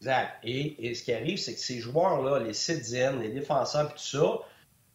[0.01, 0.39] Exact.
[0.43, 4.41] Et, ce qui arrive, c'est que ces joueurs-là, les Sidiens, les défenseurs et tout ça,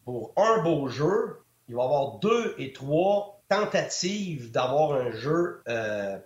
[0.03, 1.37] pour un beau jeu,
[1.69, 6.17] il va y avoir deux et trois tentatives d'avoir un jeu, euh,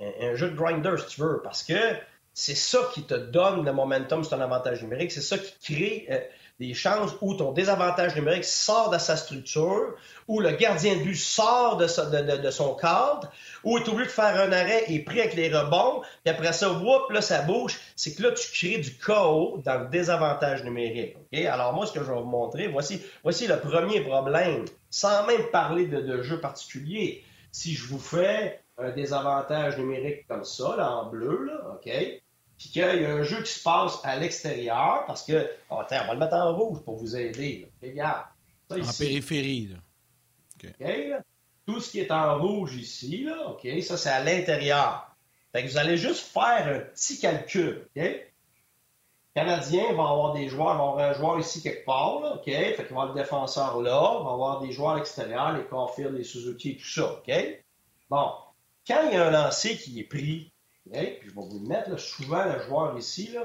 [0.00, 1.96] un, jeu de grinder, si tu veux, parce que
[2.34, 6.06] c'est ça qui te donne le momentum, c'est un avantage numérique, c'est ça qui crée
[6.10, 6.20] euh,
[6.58, 9.94] des chances où ton désavantage numérique sort de sa structure,
[10.26, 11.86] où le gardien de but sort de,
[12.50, 13.30] son cadre,
[13.62, 16.52] où il est obligé de faire un arrêt et pris avec les rebonds, puis après
[16.52, 17.78] ça, whoop, là, ça bouge.
[17.94, 21.16] C'est que là, tu crées du chaos dans le désavantage numérique.
[21.48, 25.44] Alors moi, ce que je vais vous montrer, voici, voici le premier problème, sans même
[25.52, 27.22] parler de, de jeu particulier.
[27.52, 31.90] Si je vous fais un désavantage numérique comme ça, là, en bleu, là, OK?
[32.58, 35.84] Puis qu'il y a un jeu qui se passe à l'extérieur, parce que, oh, on
[35.84, 37.70] va le mettre en rouge pour vous aider.
[37.80, 38.24] Regarde.
[38.70, 39.68] en périphérie.
[39.68, 41.20] Là.
[41.66, 45.14] Tout ce qui est en rouge ici, là, OK, ça c'est à l'intérieur.
[45.52, 47.86] Fait que vous allez juste faire un petit calcul.
[47.96, 48.02] OK?
[48.02, 52.44] Le Canadien va avoir des joueurs, va avoir un joueur ici quelque part, là, OK?
[52.44, 56.12] Fait qu'il va avoir le défenseur là, va avoir des joueurs à l'extérieur, les Caulfield,
[56.14, 57.32] les Suzuki tout ça, OK?
[58.10, 58.32] Bon.
[58.84, 60.50] Quand il y a un lancer qui est pris
[60.90, 63.42] puis je vais vous le mettre, souvent, le joueur ici, là,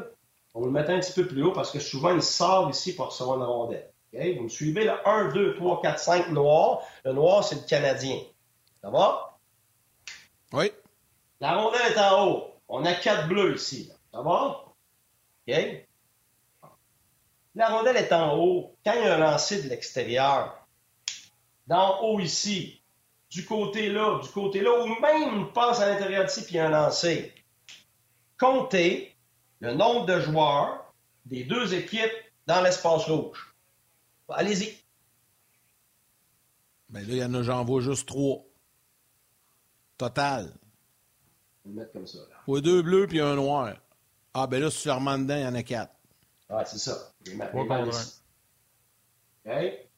[0.54, 2.96] on va le mettre un petit peu plus haut parce que souvent, il sort ici
[2.96, 3.90] pour recevoir une rondelle.
[4.14, 6.82] Vous me suivez, là, 1, 2, 3, 4, 5 noirs.
[7.04, 8.20] Le noir, c'est le Canadien.
[8.82, 9.40] Ça va?
[10.52, 10.72] Oui.
[11.40, 12.54] La rondelle est en haut.
[12.68, 13.92] On a quatre bleus ici.
[14.14, 14.66] Ça va?
[15.48, 15.56] OK?
[17.56, 18.76] La rondelle est en haut.
[18.86, 20.68] Quand il y a un lancer de l'extérieur,
[21.66, 22.83] d'en haut ici,
[23.34, 27.34] du côté là, du côté là, ou même passe à l'intérieur d'ici puis un lancé.
[28.40, 29.16] Comptez
[29.60, 30.94] le nombre de joueurs
[31.26, 32.14] des deux équipes
[32.46, 33.56] dans l'espace rouge.
[34.30, 34.78] Allez-y.
[36.90, 38.46] Ben là, il y en a, j'en vois juste trois.
[39.98, 40.54] Total.
[41.66, 42.20] On va le mettre comme ça.
[42.20, 42.36] Là.
[42.46, 43.76] Ouais, deux bleus puis un noir.
[44.36, 45.94] Ah, ben là, si tu le dedans, il y en a quatre.
[46.50, 47.12] Ah, c'est ça.
[47.26, 47.36] Les,
[49.46, 49.90] OK?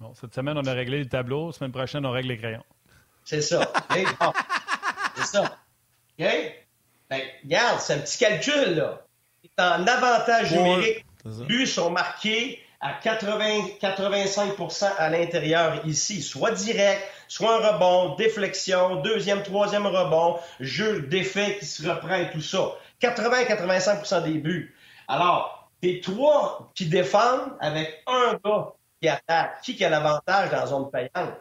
[0.00, 1.48] Bon, cette semaine, on a réglé le tableau.
[1.48, 2.64] La semaine prochaine, on règle les crayons.
[3.22, 3.70] C'est ça.
[5.14, 5.42] c'est ça.
[5.42, 6.26] OK?
[7.10, 9.02] Ben, regarde, c'est un petit calcul, là.
[9.42, 11.04] C'est en avantage numérique.
[11.46, 19.02] Buts sont marqués à 80, 85% à l'intérieur ici, soit direct, soit un rebond, déflexion,
[19.02, 22.72] deuxième, troisième rebond, jeu d'effet qui se reprend et tout ça.
[23.02, 24.74] 80-85% des buts.
[25.08, 29.62] Alors, les trois qui défendent avec un gars qui attaque.
[29.62, 31.34] Qui, qui a l'avantage dans la zone payante?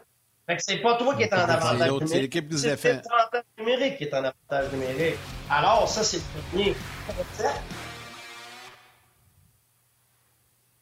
[0.48, 2.08] Fait que c'est pas toi qui es en avantage numérique.
[2.08, 2.78] C'est l'équipe qui nous fait.
[2.78, 5.18] C'est l'avantage numérique qui est en avantage numérique.
[5.50, 7.62] Alors, ça, c'est le premier concept.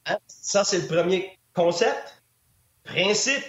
[0.06, 0.18] Hein?
[0.28, 2.24] Ça, c'est le premier concept.
[2.86, 3.44] Principe,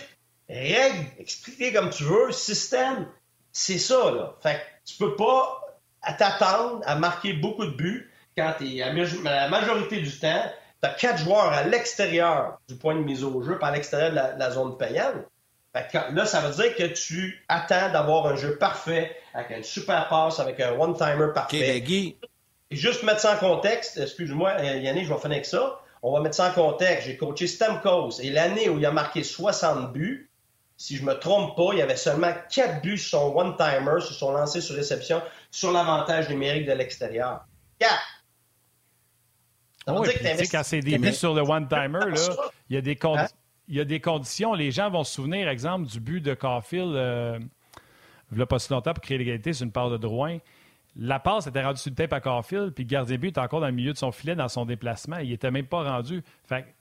[0.48, 3.06] règle, expliquer comme tu veux, système.
[3.52, 4.34] C'est ça, là.
[4.42, 5.60] Fait que tu peux pas
[6.18, 10.50] t'attendre à marquer beaucoup de buts quand tu es à la majorité du temps
[10.82, 14.10] tu as quatre joueurs à l'extérieur du point de mise au jeu, pas à l'extérieur
[14.10, 15.14] de la, zone payante.
[16.12, 20.38] là, ça veut dire que tu attends d'avoir un jeu parfait, avec une super passe,
[20.38, 21.82] avec un one-timer parfait.
[21.82, 22.16] Okay,
[22.70, 25.80] Et juste mettre ça en contexte, excuse-moi, euh, Yannick, je vais finir avec ça.
[26.02, 27.06] On va mettre ça en contexte.
[27.06, 30.30] J'ai coaché Stamkos et l'année où il a marqué 60 buts,
[30.76, 34.14] si je me trompe pas, il y avait seulement 4 buts sur son one-timer, sur
[34.14, 37.40] son lancer sur réception, sur l'avantage numérique de l'extérieur.
[37.80, 37.92] 4!
[39.88, 42.00] Oui, quand c'est des buts sur le one-timer,
[42.70, 43.26] il y, a des hein?
[43.68, 44.54] il y a des conditions.
[44.54, 47.38] Les gens vont se souvenir, exemple, du but de Caulfield, euh,
[48.30, 50.38] il n'y a pas si longtemps pour créer l'égalité sur une part de Drouin.
[50.96, 53.60] La passe était rendue sur le tape à Caulfield, puis le gardien but était encore
[53.60, 55.18] dans le milieu de son filet dans son déplacement.
[55.18, 56.22] Il n'était même pas rendu.
[56.44, 56.74] Fait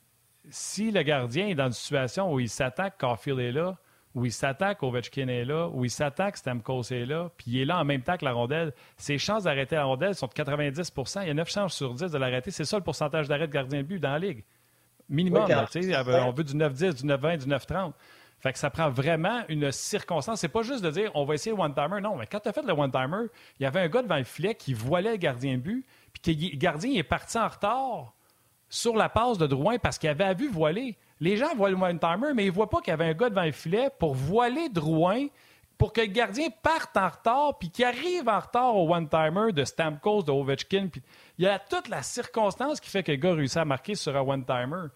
[0.50, 3.78] si le gardien est dans une situation où il s'attaque, Caulfield est là,
[4.18, 7.66] où il s'attaque, Ovechkin est là, où il s'attaque, Stamkos est là, puis il est
[7.66, 8.74] là en même temps que la rondelle.
[8.98, 12.12] Ses chances d'arrêter la rondelle sont de 90% Il y a 9 chances sur 10
[12.12, 12.50] de l'arrêter.
[12.50, 14.44] C'est ça le pourcentage d'arrêt de gardien de but dans la Ligue.
[15.08, 15.46] Minimum.
[15.48, 17.94] on veut du 9-10, du 9-20, du 9-30.
[18.40, 20.40] Fait que ça prend vraiment une circonstance.
[20.40, 22.02] C'est pas juste de dire on va essayer le one-timer.
[22.02, 23.28] Non, mais quand tu as fait le one-timer,
[23.60, 26.34] il y avait un gars devant le filet qui voilait le gardien de but, puis
[26.34, 28.14] le gardien est parti en retard
[28.68, 30.98] sur la passe de Drouin parce qu'il avait à vue voiler.
[31.20, 33.30] Les gens voient le one-timer, mais ils ne voient pas qu'il y avait un gars
[33.30, 35.28] devant le filet pour voiler Drouin
[35.78, 39.64] pour que le gardien parte en retard puis qu'il arrive en retard au one-timer de
[39.64, 40.88] Stamkos, de Ovechkin.
[40.92, 41.02] Puis
[41.38, 44.16] il y a toute la circonstance qui fait que le gars réussit à marquer sur
[44.16, 44.88] un one-timer.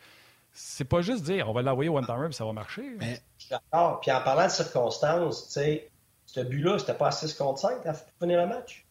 [0.53, 2.95] C'est pas juste dire on va l'envoyer au one-timer puis ça va marcher.
[2.99, 3.21] Mais...
[3.37, 3.99] Je suis d'accord.
[4.01, 5.91] Puis en parlant de circonstances, tu sais,
[6.25, 8.85] ce but-là, c'était pas à 6 contre 5 à finir le match?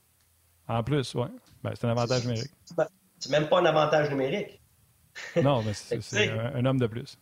[0.69, 1.27] En plus, oui.
[1.63, 2.53] Ben, c'est un avantage numérique.
[3.19, 4.60] C'est même pas un avantage numérique.
[5.43, 7.17] non, mais c'est un, homme de plus.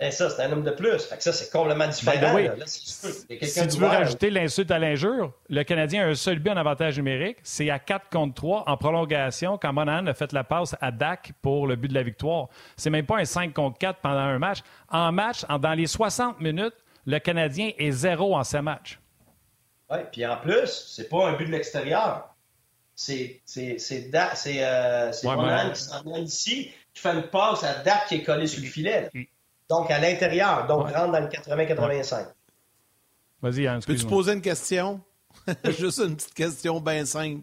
[0.00, 1.04] Et ça, c'est un homme de plus.
[1.04, 2.38] Fait que ça, c'est complètement différent.
[2.66, 6.96] si tu veux rajouter l'insulte à l'injure, le Canadien a un seul but en avantage
[6.96, 7.38] numérique.
[7.42, 11.32] C'est à 4 contre 3 en prolongation quand Monahan a fait la passe à Dak
[11.42, 12.48] pour le but de la victoire.
[12.76, 14.58] C'est même pas un 5 contre 4 pendant un match.
[14.88, 19.00] En match, dans les 60 minutes, le Canadien est zéro en ces matchs.
[19.90, 22.34] Oui, puis en plus, c'est pas un but de l'extérieur.
[22.94, 28.22] C'est euh, Monahan qui s'en vient ici, qui fait une passe à Dak qui est
[28.22, 29.10] collé sur le filet.
[29.68, 30.66] Donc, à l'intérieur.
[30.66, 32.26] Donc, rentre dans le 80-85.
[33.40, 35.00] Vas-y, Yann, Peux-tu poser une question?
[35.78, 37.42] Juste une petite question bien simple.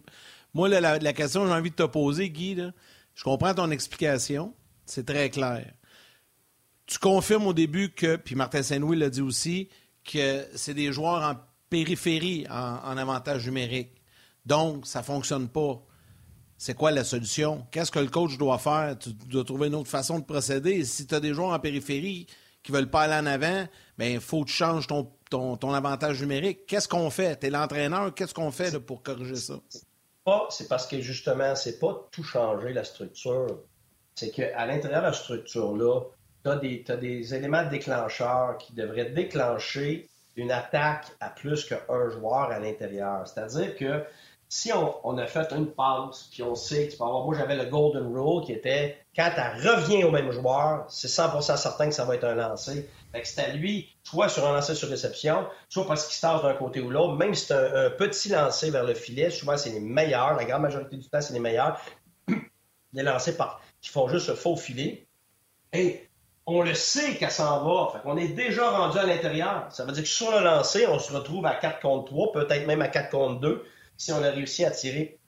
[0.53, 2.61] Moi, la, question que j'ai envie de te poser, Guy,
[3.13, 4.53] je comprends ton explication.
[4.85, 5.71] C'est très clair.
[6.85, 9.69] Tu confirmes au début que, puis Martin Saint-Louis l'a dit aussi,
[10.03, 11.35] que c'est des joueurs en
[11.69, 14.01] périphérie, en, en avantage numérique.
[14.45, 15.81] Donc, ça ne fonctionne pas
[16.57, 17.65] c'est quoi la solution?
[17.71, 18.97] Qu'est-ce que le coach doit faire?
[18.97, 20.85] Tu dois trouver une autre façon de procéder.
[20.85, 22.27] Si tu as des joueurs en périphérie
[22.63, 26.65] qui veulent pas aller en avant, il ben, faut que tu changes ton, avantage numérique.
[26.65, 27.39] Qu'est-ce qu'on fait?
[27.39, 29.55] Tu es l'entraîneur, qu'est-ce qu'on fait pour corriger ça?
[30.49, 33.59] C'est parce que justement, c'est pas tout changer la structure.
[34.15, 36.01] C'est qu'à l'intérieur de la structure-là,
[36.43, 42.59] tu as, des éléments déclencheurs qui devraient déclencher une attaque à plus qu'un joueur à
[42.59, 43.27] l'intérieur.
[43.27, 44.03] C'est-à-dire que
[44.47, 47.03] si on, a fait une passe, puis on sait que tu peux.
[47.03, 51.57] Moi, j'avais le Golden Rule qui était quand tu reviens au même joueur, c'est 100%
[51.57, 52.89] certain que ça va être un lancer.
[53.11, 56.21] Fait que c'est à lui, soit sur un lancer sur réception, soit parce qu'il se
[56.21, 57.15] tasse d'un côté ou l'autre.
[57.15, 60.61] Même si c'est un, petit lancer vers le filet, souvent c'est les meilleurs, la grande
[60.61, 61.79] majorité du temps, c'est les meilleurs.
[62.93, 65.07] des lancers par, qui font juste le faux filet.
[65.73, 66.07] Et
[66.45, 67.99] on le sait qu'elle s'en va.
[67.99, 69.67] Fait est déjà rendu à l'intérieur.
[69.71, 72.67] Ça veut dire que sur le lancer, on se retrouve à 4 contre 3, peut-être
[72.67, 73.65] même à 4 contre 2
[73.97, 75.19] si on a réussi à tirer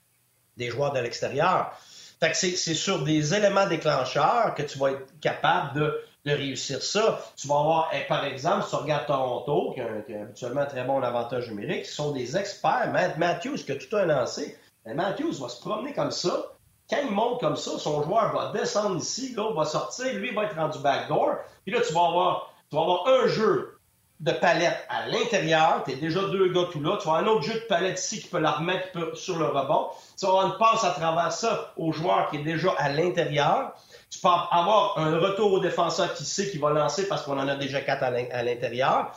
[0.58, 1.72] des joueurs de l'extérieur.
[2.20, 7.24] Fait que c'est sur des éléments déclencheurs que tu vas être capable de, réussir ça.
[7.38, 10.84] Tu vas avoir, eh, par exemple, si tu regardes Toronto, qui a, habituellement un très
[10.84, 12.90] bon avantage numérique, qui sont des experts.
[12.92, 16.52] Matt Matthews, qui a tout un lancé, ben, Matthews va se promener comme ça.
[16.90, 20.44] Quand il monte comme ça, son joueur va descendre ici, l'autre va sortir, lui va
[20.44, 21.38] être rendu backdoor.
[21.64, 23.77] Puis là, tu vas avoir, tu vas avoir un jeu
[24.20, 25.84] de palette à l'intérieur.
[25.86, 26.98] Tu es déjà deux gars tout là.
[27.02, 29.88] Tu vas un autre jeu de palette ici qui peut la remettre sur le rebond.
[30.20, 33.74] Tu vas une passe à travers ça au joueur qui est déjà à l'intérieur.
[34.10, 37.48] Tu peux avoir un retour au défenseur qui sait qu'il va lancer parce qu'on en
[37.48, 39.12] a déjà quatre à l'intérieur.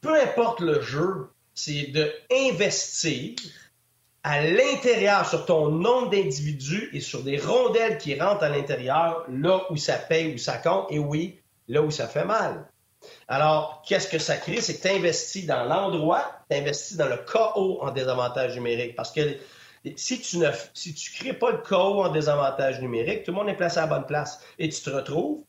[0.00, 3.34] Peu importe le jeu, c'est de investir
[4.24, 9.62] à l'intérieur sur ton nombre d'individus et sur des rondelles qui rentrent à l'intérieur, là
[9.70, 12.68] où ça paye, où ça compte, et oui, là où ça fait mal.
[13.28, 14.60] Alors, qu'est-ce que ça crée?
[14.60, 18.94] C'est que tu investis dans l'endroit, tu investis dans le KO en désavantage numérique.
[18.96, 19.36] Parce que
[19.96, 23.48] si tu ne si tu crées pas le KO en désavantage numérique, tout le monde
[23.48, 24.40] est placé à la bonne place.
[24.58, 25.44] Et tu te retrouves,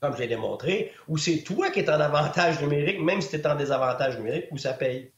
[0.00, 3.36] comme je l'ai démontré, où c'est toi qui es en avantage numérique, même si tu
[3.36, 5.10] es en désavantage numérique, où ça paye.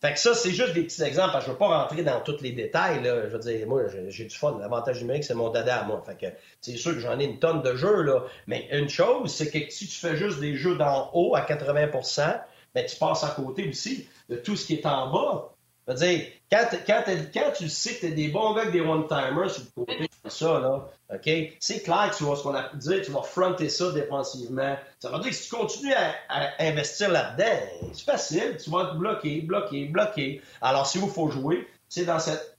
[0.00, 2.40] Fait que ça, c'est juste des petits exemples, je ne veux pas rentrer dans tous
[2.40, 3.02] les détails.
[3.02, 3.28] Là.
[3.28, 4.56] Je veux dire, moi, j'ai du fun.
[4.58, 6.02] L'avantage numérique, c'est mon dada à moi.
[6.06, 8.24] Fait que c'est sûr que j'en ai une tonne de jeux, là.
[8.46, 12.40] Mais une chose, c'est que si tu fais juste des jeux d'en haut à 80%
[12.74, 15.52] ben, tu passes à côté aussi de tout ce qui est en bas.
[15.90, 17.02] Je veux dire, quand, quand,
[17.34, 20.60] quand tu sais que tu des bons gars avec des one-timers sur le côté, ça,
[20.60, 21.30] là, OK?
[21.58, 24.76] C'est clair que tu vas, ce qu'on a dire, tu vas fronter ça défensivement.
[25.00, 25.94] Ça veut dire que si tu continues
[26.28, 28.56] à, investir là-dedans, c'est facile.
[28.62, 30.42] Tu vas être bloqué, bloqué, bloqué.
[30.62, 32.56] Alors, si vous faut jouer, c'est dans cet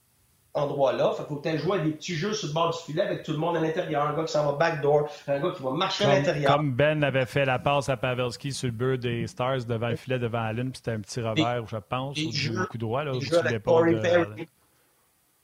[0.54, 1.12] endroit-là.
[1.16, 3.22] Fait faut que tu jouer à des petits jeux sur le bord du filet avec
[3.22, 4.06] tout le monde à l'intérieur.
[4.06, 6.56] Un gars qui s'en va backdoor, un gars qui va marcher à l'intérieur.
[6.56, 9.96] Comme Ben avait fait la passe à Pavelski sur le but des Stars devant le
[9.96, 13.12] filet, devant Allen, puis c'était un petit revers, je pense, ou du coup droit, là,
[13.12, 14.46] où tu pas de...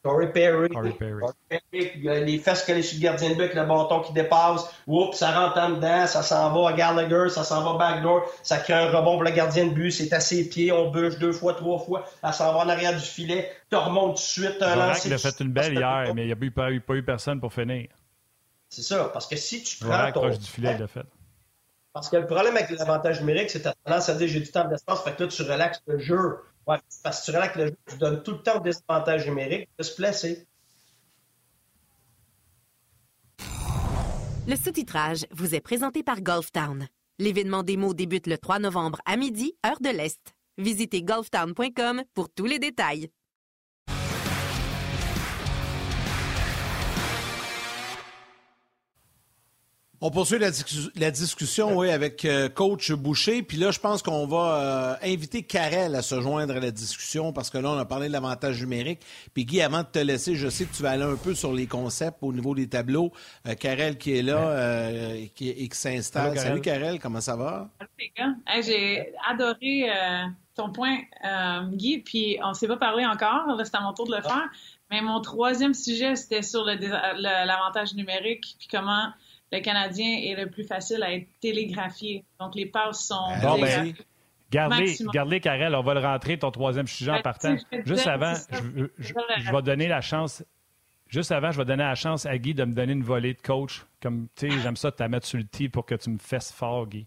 [0.08, 0.68] Corey Perry.
[0.70, 1.22] Corey Perry.
[2.24, 4.64] Les fesses collées sur le gardien de but avec le bâton qui dépasse.
[4.86, 8.56] Oups, ça rentre en dedans, ça s'en va à Gallagher, ça s'en va backdoor, ça
[8.58, 11.32] crée un rebond pour le gardien de but, c'est à ses pieds, on bûche deux
[11.32, 14.62] fois, trois fois, ça s'en va en arrière du filet, tu remontes tout de suite,
[14.62, 15.08] un lancé.
[15.08, 17.38] Il a fait une belle hier, mais il n'y a pas eu, pas eu personne
[17.38, 17.88] pour finir.
[18.70, 20.28] C'est ça, parce que si tu prends ton...
[20.30, 21.06] du filet, il l'a fait.
[21.92, 24.40] Parce que le problème avec l'avantage numérique, c'est que tu as tendance à dire j'ai
[24.40, 26.38] du temps d'espace, fait que là, tu relaxes le jeu.
[26.68, 29.82] Parce que tu relaxes le jeu, tu donnes tout le temps des avantages numériques de
[29.82, 30.46] se placer.
[34.46, 36.86] Le sous-titrage vous est présenté par Golftown.
[37.18, 40.34] L'événement démo débute le 3 novembre à midi, heure de l'Est.
[40.58, 43.08] Visitez golftown.com pour tous les détails.
[50.00, 53.42] On poursuit la, discussion oui, avec euh, coach Boucher.
[53.42, 57.32] Puis là, je pense qu'on va euh, inviter Karel à se joindre à la discussion
[57.32, 59.00] parce que là, on a parlé de l'avantage numérique.
[59.34, 61.52] Puis Guy, avant de te laisser, je sais que tu vas aller un peu sur
[61.52, 63.10] les concepts au niveau des tableaux.
[63.48, 66.38] Euh, Karel qui est là et qui, s'installe.
[66.38, 67.68] Salut Karel, comment ça va?
[67.80, 68.62] Salut les gars.
[68.62, 69.90] J'ai adoré
[70.54, 70.98] ton point,
[71.72, 71.98] Guy.
[71.98, 73.60] Puis on ne s'est pas parlé encore.
[73.64, 74.48] C'est à mon tour de le faire.
[74.92, 78.54] Mais mon troisième sujet, c'était sur l'avantage numérique.
[78.60, 79.08] Puis comment
[79.52, 82.24] le Canadien est le plus facile à être télégraphié.
[82.40, 83.28] Donc, les passes sont.
[83.42, 83.94] Bon, ben,
[84.50, 87.56] Gardez, gardez, Karel, on va le rentrer, ton troisième sujet en ben, partant.
[87.84, 88.32] Juste avant,
[88.98, 90.42] je, vais donner la chance.
[91.06, 93.42] Juste avant, je vais donner la chance à Guy de me donner une volée de
[93.42, 93.84] coach.
[94.00, 96.18] Comme, tu sais, j'aime ça de te mettre sur le tee pour que tu me
[96.18, 97.06] fasses fort, Guy.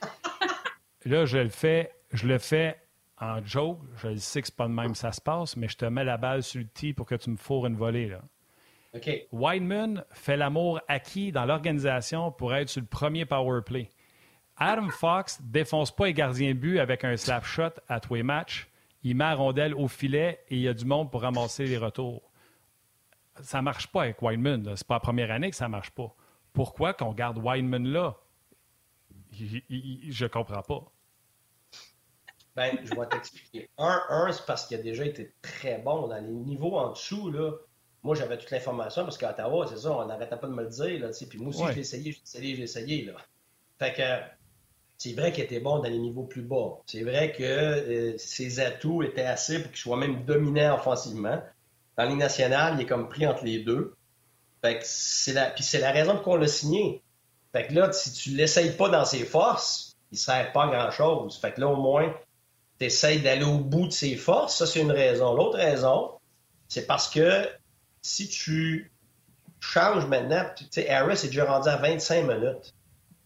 [1.04, 2.80] Là, je le fais, je le fais
[3.20, 3.78] en joke.
[3.98, 6.16] Je sais que c'est pas de même ça se passe, mais je te mets la
[6.16, 8.22] balle sur le tee pour que tu me fourres une volée, là.
[8.94, 9.26] Okay.
[9.32, 13.88] Wideman fait l'amour acquis dans l'organisation pour être sur le premier power play.
[14.56, 18.68] Adam Fox défonce pas les gardiens but avec un slap shot à tous les matchs.
[19.02, 21.78] Il met la rondelle au filet et il y a du monde pour ramasser les
[21.78, 22.22] retours.
[23.40, 24.76] Ça marche pas avec Wideman.
[24.76, 26.14] C'est pas la première année que ça marche pas.
[26.52, 28.16] Pourquoi qu'on garde Wideman là?
[29.32, 30.84] Je comprends pas.
[32.54, 33.70] Ben, je vais t'expliquer.
[33.78, 37.30] Un, un c'est parce qu'il a déjà été très bon dans les niveaux en dessous.
[37.30, 37.52] Là,
[38.02, 40.68] moi, j'avais toute l'information parce qu'à Ottawa, c'est ça, on n'arrêtait pas de me le
[40.68, 41.00] dire.
[41.00, 43.04] Là, puis moi aussi, j'ai essayé, j'ai essayé, j'ai essayé.
[43.04, 43.12] Là.
[43.78, 44.02] Fait que
[44.98, 46.80] c'est vrai qu'il était bon dans les niveaux plus bas.
[46.86, 51.42] C'est vrai que euh, ses atouts étaient assez pour qu'il soit même dominant offensivement.
[51.96, 53.94] Dans les nationales, il est comme pris entre les deux.
[54.62, 55.50] Fait que c'est la...
[55.50, 57.02] Puis c'est la raison pour qu'on l'a signé.
[57.52, 61.38] Fait que là, si tu l'essayes pas dans ses forces, il sert pas à grand-chose.
[61.38, 62.12] Fait que là, au moins,
[62.78, 64.56] tu essayes d'aller au bout de ses forces.
[64.56, 65.34] Ça, c'est une raison.
[65.34, 66.12] L'autre raison,
[66.68, 67.48] c'est parce que
[68.02, 68.90] si tu
[69.60, 72.74] changes maintenant, tu sais, Harris est déjà rendu à 25 minutes.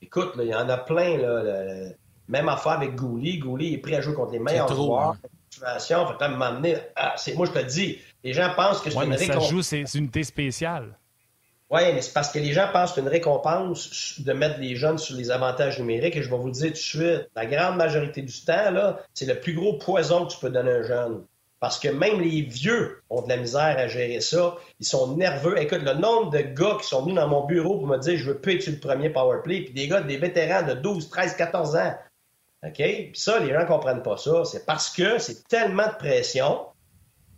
[0.02, 1.90] Écoute, il y en a plein, là,
[2.28, 3.38] même affaire avec Gouli.
[3.38, 5.10] Gouli est prêt à jouer contre les meilleurs joueurs.
[5.10, 5.16] Hein.
[5.50, 6.76] Situation, fait m'amener.
[6.94, 9.44] Ah, moi, je te le dis, les gens pensent que c'est une récompense.
[9.44, 10.98] Ça joue, c'est une unité spéciale.
[11.70, 14.76] Oui, mais c'est parce que les gens pensent que c'est une récompense de mettre les
[14.76, 16.16] jeunes sur les avantages numériques.
[16.16, 19.00] Et je vais vous le dire tout de suite, la grande majorité du temps, là,
[19.14, 21.24] c'est le plus gros poison que tu peux donner à un jeune.
[21.60, 24.56] Parce que même les vieux ont de la misère à gérer ça.
[24.78, 25.58] Ils sont nerveux.
[25.60, 28.30] Écoute, le nombre de gars qui sont venus dans mon bureau pour me dire je
[28.30, 31.76] veux plus le premier power play, puis des gars, des vétérans de 12, 13, 14
[31.76, 31.94] ans.
[32.62, 32.74] OK?
[32.74, 34.44] Puis ça, les gens ne comprennent pas ça.
[34.44, 36.66] C'est parce que c'est tellement de pression.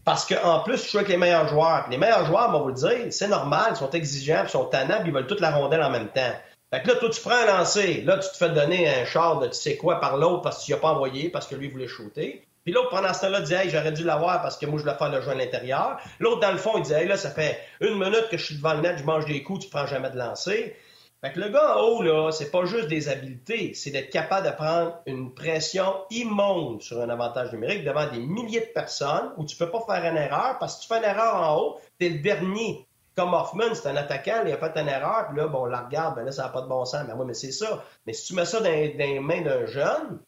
[0.04, 1.86] Parce qu'en plus, tu joues avec les meilleurs joueurs.
[1.90, 5.02] les meilleurs joueurs, on vous le dire, c'est normal, ils sont exigeants, ils sont tannants,
[5.04, 6.32] ils veulent toute la rondelle en même temps.
[6.72, 8.02] Fait que là, toi, tu prends un lancer.
[8.02, 10.64] Là, tu te fais donner un char de tu sais quoi par l'autre parce que
[10.64, 12.47] tu n'y as pas envoyé, parce que lui voulait shooter.
[12.68, 15.08] Puis l'autre, pendant ce temps-là, disait, j'aurais dû l'avoir parce que moi, je dois faire
[15.08, 15.98] le jeu à l'intérieur.
[16.18, 18.74] L'autre, dans le fond, il disait, là, ça fait une minute que je suis devant
[18.74, 20.76] le net, je mange des coups, tu prends jamais de lancer.
[21.22, 24.48] Fait que le gars en haut, là, c'est pas juste des habiletés, c'est d'être capable
[24.48, 29.46] de prendre une pression immonde sur un avantage numérique devant des milliers de personnes où
[29.46, 32.10] tu peux pas faire une erreur parce que tu fais une erreur en haut, t'es
[32.10, 32.86] le dernier.
[33.16, 35.80] Comme Hoffman, c'est un attaquant, il a fait une erreur, puis là, bon, on la
[35.80, 37.06] regarde, ben là, ça n'a pas de bon sens.
[37.06, 37.82] Ben oui, mais c'est ça.
[38.06, 40.20] Mais si tu mets ça dans les mains d'un jeune,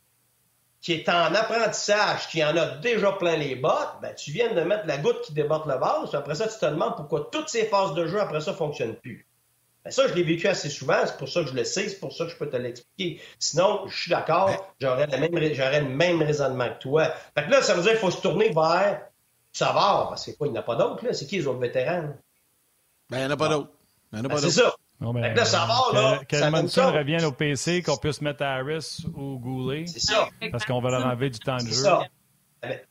[0.80, 4.60] qui est en apprentissage, qui en a déjà plein les bottes, ben, tu viens de
[4.62, 7.48] mettre la goutte qui déborde le vase, puis après ça, tu te demandes pourquoi toutes
[7.48, 9.26] ces phases de jeu, après ça, ne fonctionnent plus.
[9.84, 12.00] Ben, ça, je l'ai vécu assez souvent, c'est pour ça que je le sais, c'est
[12.00, 13.20] pour ça que je peux te l'expliquer.
[13.38, 15.06] Sinon, je suis d'accord, ben j'aurais,
[15.80, 17.12] le même raisonnement que toi.
[17.36, 19.02] Fait que là, ça veut dire qu'il faut se tourner vers
[19.52, 21.12] Savard, parce que quoi, il n'y en a pas d'autres, là.
[21.12, 22.14] C'est qui les autres vétérans?
[23.10, 23.70] Ben, il n'y en a pas d'autres.
[24.12, 24.74] Il n'y en a pas ben, C'est ça.
[25.00, 26.20] Non, mais, là, ça va, là.
[26.28, 26.36] Que,
[26.98, 29.86] revienne au PC, qu'on puisse mettre Harris ou Goulet.
[29.86, 30.28] C'est ça.
[30.52, 31.72] Parce qu'on va leur enlever du temps de jeu.
[31.72, 32.02] Ça.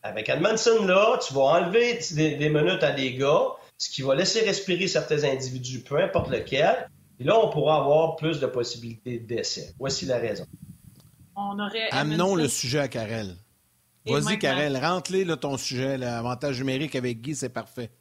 [0.01, 3.43] Avec, Edmondson, là, tu vas enlever des, minutes à des gars,
[3.77, 6.89] ce qui va laisser respirer certains individus, peu importe lequel.
[7.19, 9.75] Et là, on pourra avoir plus de possibilités d'essai.
[9.77, 10.45] Voici la raison.
[11.35, 13.35] On aurait Amenons le sujet à Karel.
[14.07, 15.97] Vas-y, Karel, rentre-les ton sujet.
[15.97, 17.91] L'avantage numérique avec Guy, c'est parfait.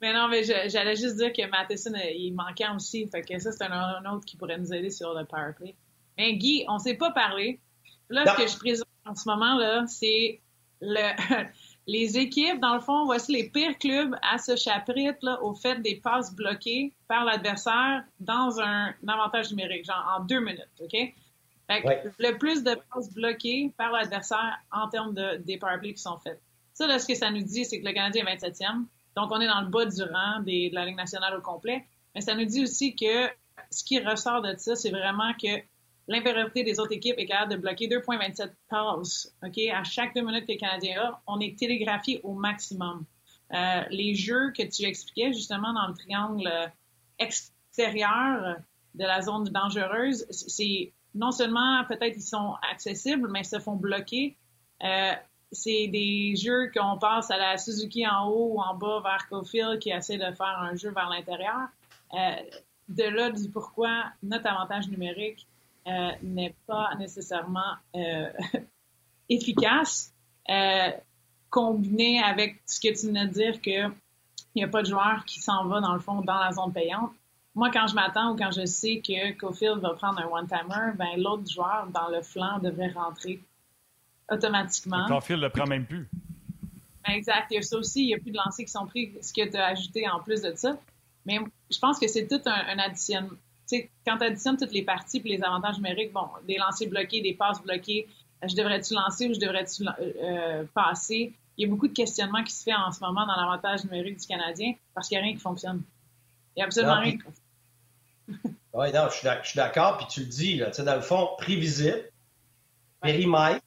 [0.00, 3.06] Mais non, mais j'allais juste dire que Matheson, euh, il manquait aussi.
[3.08, 5.74] Fait que ça, c'est un, autre qui pourrait nous aider sur le powerplay.
[6.16, 7.60] Mais Guy, on ne s'est pas parlé.
[8.08, 10.40] Là, ce que je présente en ce moment, là, c'est
[10.80, 11.44] le,
[11.86, 15.80] les équipes, dans le fond, voici les pires clubs à ce chapitre là, au fait
[15.80, 20.96] des passes bloquées par l'adversaire dans un, avantage numérique, genre en deux minutes, OK?
[21.66, 26.02] Fait que Le plus de passes bloquées par l'adversaire en termes de, des powerplays qui
[26.02, 26.40] sont faites.
[26.74, 28.84] Ça, là, ce que ça nous dit, c'est que le Canadien est 27e.
[29.16, 31.86] Donc, on est dans le bas du rang de la Ligue nationale au complet.
[32.14, 33.28] Mais ça nous dit aussi que
[33.70, 35.60] ce qui ressort de ça, c'est vraiment que
[36.08, 39.34] l'impériorité des autres équipes est capable de bloquer 2,27 passes.
[39.42, 39.58] OK?
[39.72, 43.04] À chaque deux minutes que les Canadiens ont, on est télégraphié au maximum.
[43.52, 46.50] Euh, les jeux que tu expliquais justement dans le triangle
[47.18, 48.56] extérieur
[48.94, 53.76] de la zone dangereuse, c'est non seulement peut-être ils sont accessibles, mais ils se font
[53.76, 54.36] bloquer.
[54.82, 55.12] Euh,
[55.54, 59.78] c'est des jeux qu'on passe à la Suzuki en haut ou en bas vers Cofield
[59.78, 61.68] qui essaie de faire un jeu vers l'intérieur.
[62.12, 62.36] Euh,
[62.88, 65.46] de là du pourquoi notre avantage numérique
[65.86, 68.30] euh, n'est pas nécessairement euh,
[69.28, 70.12] efficace,
[71.48, 73.90] combiné avec ce que tu venais de dire qu'il
[74.56, 77.12] n'y a pas de joueur qui s'en va dans le fond dans la zone payante.
[77.54, 81.16] Moi, quand je m'attends ou quand je sais que Cofield va prendre un one-timer, ben
[81.16, 83.40] l'autre joueur dans le flanc devrait rentrer
[84.30, 85.06] automatiquement.
[85.06, 86.08] Cofield le prend même plus.
[87.06, 87.48] Ben, exact.
[87.50, 88.02] Il y a ça aussi.
[88.02, 89.12] Il n'y a plus de lancers qui sont pris.
[89.20, 90.76] Ce que tu as ajouté en plus de ça.
[91.26, 91.38] Mais
[91.70, 93.28] je pense que c'est tout un, un addition.
[93.66, 97.20] sais, quand tu additionnes toutes les parties et les avantages numériques, bon, des lancers bloqués,
[97.20, 98.06] des passes bloquées,
[98.42, 101.32] euh, je devrais-tu lancer ou je devrais-tu euh, euh, passer?
[101.56, 104.18] Il y a beaucoup de questionnements qui se fait en ce moment dans l'avantage numérique
[104.18, 105.82] du Canadien parce qu'il n'y a rien qui fonctionne.
[106.56, 108.54] Il n'y a absolument rien qui fonctionne.
[108.72, 112.10] oui, non, je suis d'accord, puis tu le dis, là, dans le fond, prévisible,
[113.00, 113.63] périmètre.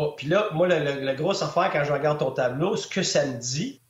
[0.00, 3.26] Oh, puis là, moi, la grosse affaire quand je regarde ton tableau, ce que ça
[3.26, 3.80] me dit,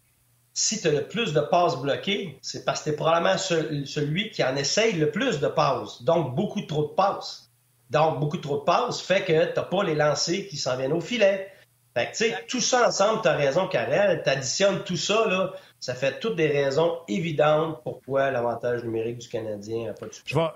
[0.54, 4.30] si tu as le plus de passes bloquées, c'est parce que tu es probablement celui
[4.30, 6.02] qui en essaye le plus de passes.
[6.04, 7.50] Donc, beaucoup trop de passes.
[7.90, 11.02] Donc, beaucoup trop de passes fait que tu pas les lancers qui s'en viennent au
[11.02, 11.52] filet.
[11.94, 14.22] Fait que, tout ça ensemble, tu as raison, Karel.
[14.24, 19.88] Tu tout ça, là, ça fait toutes des raisons évidentes pourquoi l'avantage numérique du Canadien
[19.88, 20.46] n'a pas de Je vais,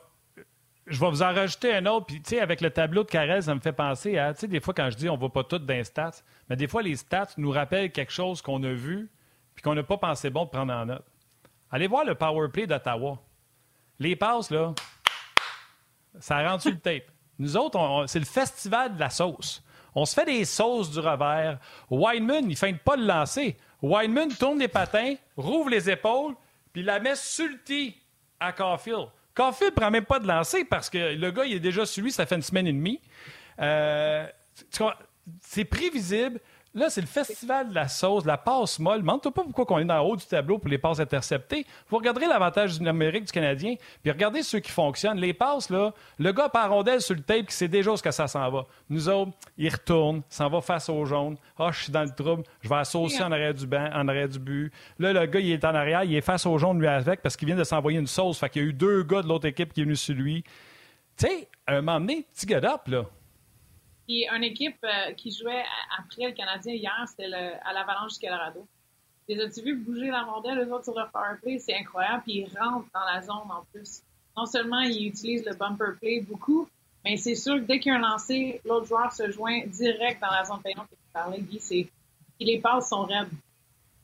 [0.86, 2.06] je vais vous en rajouter un autre.
[2.06, 4.48] Puis, tu sais, avec le tableau de Karel, ça me fait penser à, tu sais,
[4.48, 6.82] des fois, quand je dis on ne voit pas tout dans stats, mais des fois,
[6.82, 9.10] les stats nous rappellent quelque chose qu'on a vu
[9.54, 11.04] puis qu'on n'a pas pensé bon de prendre en note.
[11.70, 13.18] Allez voir le power play d'Ottawa.
[13.98, 14.74] Les passes, là,
[16.18, 17.04] ça a rendu le tape.
[17.38, 19.62] Nous autres, c'est le festival de la sauce.
[19.94, 21.58] On se fait des sauces du revers.
[21.90, 23.56] Wineman, il ne feinte pas de lancer.
[23.82, 26.34] Wineman tourne les patins, rouvre les épaules,
[26.72, 27.96] puis la met sur le tee
[28.40, 29.08] à Caulfield.
[29.34, 32.12] Caulfield prend même pas de lancer parce que le gars, il est déjà sur lui,
[32.12, 33.00] ça fait une semaine et demie.
[33.60, 34.26] Euh,
[35.40, 36.40] c'est prévisible.
[36.74, 39.00] Là, c'est le festival de la sauce, de la passe molle.
[39.00, 41.66] Demande-toi pas pourquoi on est dans le haut du tableau pour les passes interceptées.
[41.90, 45.18] Vous regarderez l'avantage numérique du Canadien, puis regardez ceux qui fonctionnent.
[45.18, 48.02] Les passes, là, le gars par rondelle sur le tape qui sait déjà où ce
[48.02, 48.64] que ça s'en va.
[48.88, 51.36] Nous autres, il retourne, s'en va face au jaune.
[51.58, 54.08] Ah, oh, je suis dans le trouble, je vais associer en arrière du banc, en
[54.08, 54.72] arrière du but.
[54.98, 57.36] Là, le gars, il est en arrière, il est face au jaune, lui, avec, parce
[57.36, 58.38] qu'il vient de s'envoyer une sauce.
[58.38, 60.42] Fait qu'il y a eu deux gars de l'autre équipe qui est venu sur lui.
[61.18, 63.04] Tu sais, un moment donné, petit gars up, là.
[64.06, 65.64] Puis une équipe euh, qui jouait
[65.98, 68.66] après le Canadien hier, c'était à l'Avalanche du Colorado.
[69.28, 71.58] Les as-tu vu bouger la rondelle, eux autres, sur leur power play?
[71.58, 72.22] C'est incroyable.
[72.24, 74.02] Puis ils rentrent dans la zone en plus.
[74.36, 76.68] Non seulement ils utilisent le bumper play beaucoup,
[77.04, 80.20] mais c'est sûr que dès qu'il y a un lancé, l'autre joueur se joint direct
[80.20, 81.60] dans la zone payante que tu parlais, Guy.
[81.60, 81.88] C'est,
[82.40, 83.28] les passes sont raides.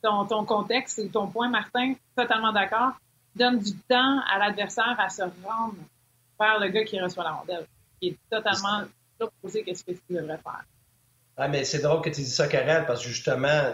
[0.01, 2.93] Ton, ton contexte et ton point, Martin, totalement d'accord,
[3.35, 5.75] donne du temps à l'adversaire à se rendre
[6.39, 7.67] vers le gars qui reçoit la rondelle,
[7.99, 8.83] qui est totalement
[9.65, 10.63] qu'est-ce que tu devrais faire.
[11.41, 13.71] Ah, mais c'est drôle que tu dis ça, Karel, parce que justement,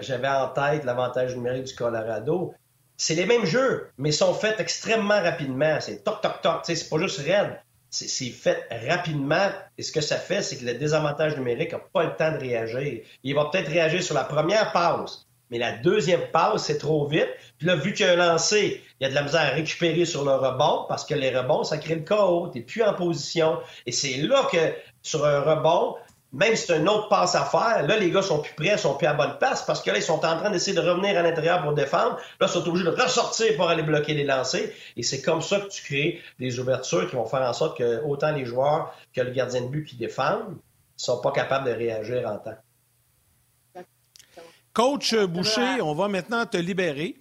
[0.00, 2.54] j'avais en tête l'avantage numérique du Colorado.
[2.96, 5.78] C'est les mêmes jeux, mais sont faits extrêmement rapidement.
[5.80, 6.60] C'est toc, toc, toc.
[6.62, 7.60] C'est pas juste raide.
[7.90, 9.50] C'est fait rapidement.
[9.78, 12.38] Et ce que ça fait, c'est que le désavantage numérique n'a pas le temps de
[12.38, 13.02] réagir.
[13.24, 17.28] Il va peut-être réagir sur la première pause, mais la deuxième passe, c'est trop vite.
[17.58, 19.50] Puis là, vu qu'il y a un lancé, il y a de la misère à
[19.50, 22.48] récupérer sur le rebond parce que les rebonds, ça crée le chaos.
[22.52, 23.58] Tu plus en position.
[23.86, 25.96] Et c'est là que, sur un rebond,
[26.32, 28.94] même si c'est une autre passe à faire, là, les gars sont plus prêts, sont
[28.94, 31.22] plus à bonne place parce que là, ils sont en train d'essayer de revenir à
[31.22, 32.18] l'intérieur pour défendre.
[32.40, 34.70] Là, ils sont obligés de ressortir pour aller bloquer les lancers.
[34.96, 38.02] Et c'est comme ça que tu crées des ouvertures qui vont faire en sorte que
[38.04, 40.56] autant les joueurs que le gardien de but qui défendent
[40.96, 42.56] sont pas capables de réagir en temps.
[44.72, 47.16] Coach Boucher, on va maintenant te libérer.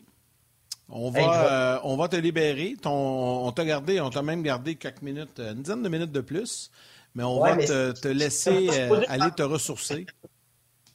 [0.91, 2.75] On va, euh, on va te libérer.
[2.85, 6.71] on t'a gardé, on t'a même gardé quelques minutes, une dizaine de minutes de plus,
[7.13, 10.07] mais on va te, laisser euh, aller te ressourcer.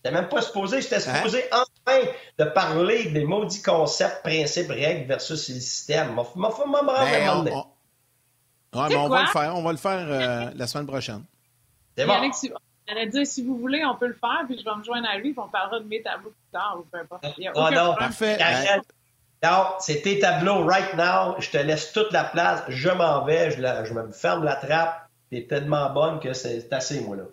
[0.03, 1.17] T'es même pas supposé, j'étais hein?
[1.17, 2.01] supposé enfin
[2.39, 6.15] de parler des maudits concepts, principes, règles versus le système.
[6.15, 6.51] M'a ben,
[7.31, 7.65] on,
[8.73, 11.25] on, mais on va le faire, on va le faire euh, la semaine prochaine.
[11.97, 12.15] C'est bon.
[12.87, 15.17] J'allais dire, si vous voulez, on peut le faire, puis je vais me joindre à
[15.17, 17.27] lui, puis on parlera de mes tableaux tard, ou peu importe.
[17.57, 18.39] Ah non, parfait.
[19.45, 21.35] Non, c'est tes tableaux right now.
[21.39, 22.63] Je te laisse toute la place.
[22.69, 23.51] Je m'en vais.
[23.51, 25.09] Je, me ferme la trappe.
[25.31, 27.25] T'es tellement bonne que c'est assez, moi, là.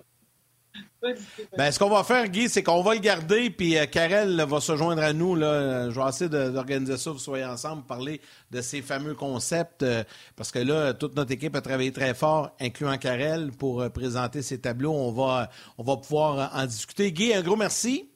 [1.57, 4.61] Ben, ce qu'on va faire, Guy, c'est qu'on va le garder, puis euh, Karel va
[4.61, 5.35] se joindre à nous.
[5.35, 5.89] Là.
[5.89, 10.03] Je vais essayer d'organiser ça, vous soyez ensemble, parler de ces fameux concepts, euh,
[10.35, 14.43] parce que là, toute notre équipe a travaillé très fort, incluant Karel, pour euh, présenter
[14.43, 14.93] ces tableaux.
[14.93, 15.49] On va,
[15.79, 17.11] on va pouvoir en discuter.
[17.11, 18.10] Guy, un gros merci.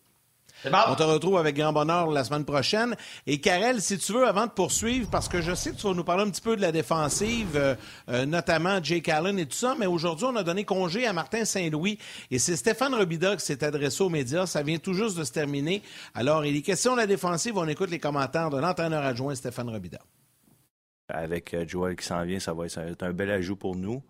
[0.64, 2.96] On te retrouve avec grand bonheur la semaine prochaine.
[3.28, 5.94] Et Karel, si tu veux, avant de poursuivre, parce que je sais que tu vas
[5.94, 7.76] nous parler un petit peu de la défensive, euh,
[8.10, 11.46] euh, notamment Jake Allen et tout ça, mais aujourd'hui, on a donné congé à Martin
[11.46, 12.00] Saint-Louis
[12.32, 14.46] et c'est Stéphane Robida qui s'est adressé aux médias.
[14.46, 15.82] Ça vient tout juste de se terminer.
[16.14, 17.58] Alors, il est question de la défensive.
[17.58, 20.00] On écoute les commentaires de l'entraîneur adjoint Stéphane Robida.
[21.10, 24.02] Avec euh, Joel qui s'en vient, ça va être un bel ajout pour nous.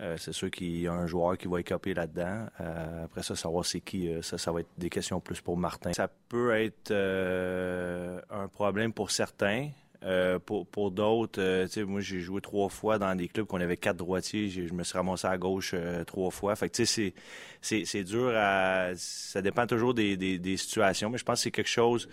[0.00, 2.46] Euh, c'est sûr qu'il y a un joueur qui va écoper là-dedans.
[2.60, 5.56] Euh, après ça, savoir c'est qui, euh, ça, ça va être des questions plus pour
[5.56, 5.92] Martin.
[5.92, 6.92] Ça peut être
[8.30, 9.70] un problème pour certains.
[10.46, 14.48] pour pour d'autres, moi j'ai joué trois fois dans des clubs qu'on avait quatre droitiers.
[14.48, 15.74] Je me suis ramassé à gauche
[16.06, 16.54] trois fois.
[16.54, 17.12] Fait que tu sais,
[17.60, 18.90] c'est dur à.
[18.94, 22.08] Ça dépend toujours des, des, des situations, mais je pense que c'est quelque chose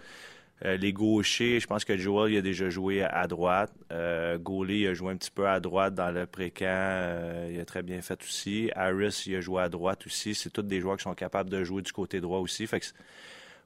[0.64, 3.74] euh, les gauchers, je pense que Joel il a déjà joué à droite.
[3.92, 4.38] Euh,
[4.70, 6.66] il a joué un petit peu à droite dans le pré-camp.
[6.68, 8.72] Euh, il a très bien fait aussi.
[8.74, 10.34] Harris, il a joué à droite aussi.
[10.34, 12.68] C'est tous des joueurs qui sont capables de jouer du côté droit aussi.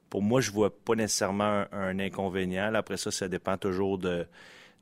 [0.08, 2.74] Pour moi, je vois pas nécessairement un, inconvénient.
[2.74, 4.26] après ça, ça dépend toujours de,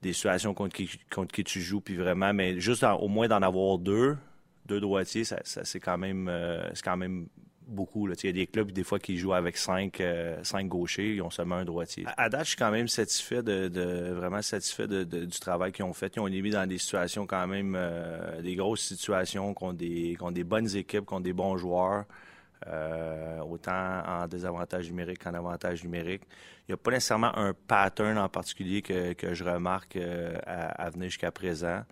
[0.00, 1.82] des situations contre qui, tu joues.
[1.82, 4.16] Puis vraiment, mais juste au moins d'en avoir deux,
[4.64, 7.28] deux droitiers, ça, c'est quand même euh, c'est quand même
[7.68, 8.08] beaucoup.
[8.08, 11.22] Il y a des clubs des fois qui jouent avec cinq, euh, cinq gauchers, ils
[11.22, 12.04] ont seulement un droitier.
[12.16, 16.16] À, date, je suis quand même satisfait de, vraiment satisfait du travail qu'ils ont fait.
[16.16, 20.44] Ils ont mis dans des situations quand même euh, des grosses situations contre des, des
[20.44, 22.04] bonnes équipes, contre des bons joueurs.
[22.66, 26.22] Euh, autant en désavantage numérique qu'en avantage numérique.
[26.66, 29.96] Il n'y a pas nécessairement un pattern en particulier que, je remarque
[30.44, 31.84] à, venir jusqu'à présent.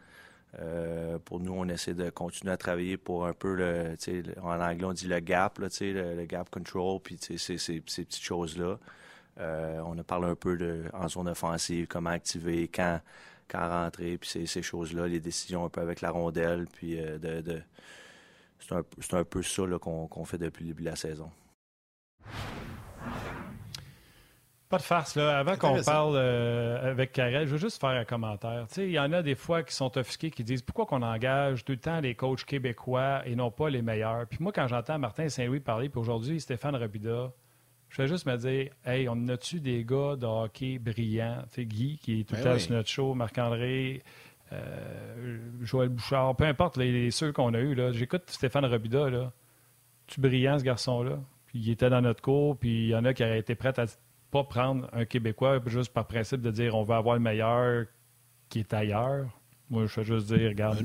[0.58, 3.96] Euh, pour nous, on essaie de continuer à travailler pour un peu le,
[4.42, 8.78] en anglais on dit le gap, le, gap control, puis ces, petites choses-là.
[9.38, 13.00] Euh, on a parlé un peu en zone offensive, comment activer, quand,
[13.48, 17.18] quand rentrer, puis ces, choses-là, les décisions un peu avec la rondelle, puis euh,
[18.58, 21.30] c'est un, peu ça qu'on fait depuis le début de la saison.
[24.68, 25.38] Pas de farce, là.
[25.38, 28.66] Avant qu'on parle euh, avec Karel, je veux juste faire un commentaire.
[28.76, 31.72] Il y en a des fois qui sont offusqués, qui disent pourquoi qu'on engage tout
[31.72, 34.26] le temps les coachs québécois et non pas les meilleurs.
[34.26, 37.32] Puis moi, quand j'entends Martin Saint-Louis parler, puis aujourd'hui Stéphane Robida,
[37.90, 41.44] je vais juste me dire, hey, on a-tu des gars de hockey brillants?
[41.50, 44.02] Tu sais, Guy, qui est tout le ben temps sur notre show, Marc-André,
[44.52, 47.76] euh, Joël Bouchard, peu importe les, ceux qu'on a eus.
[47.92, 49.32] J'écoute Stéphane Robida, là.
[50.08, 51.20] Tu brillant, ce garçon-là.
[51.46, 53.78] Puis il était dans notre cours, puis il y en a qui auraient été prêts
[53.78, 53.86] à
[54.36, 57.86] pas prendre un Québécois juste par principe de dire on va avoir le meilleur
[58.48, 59.26] qui est ailleurs.
[59.70, 60.84] Moi, je vais juste dire, regarde.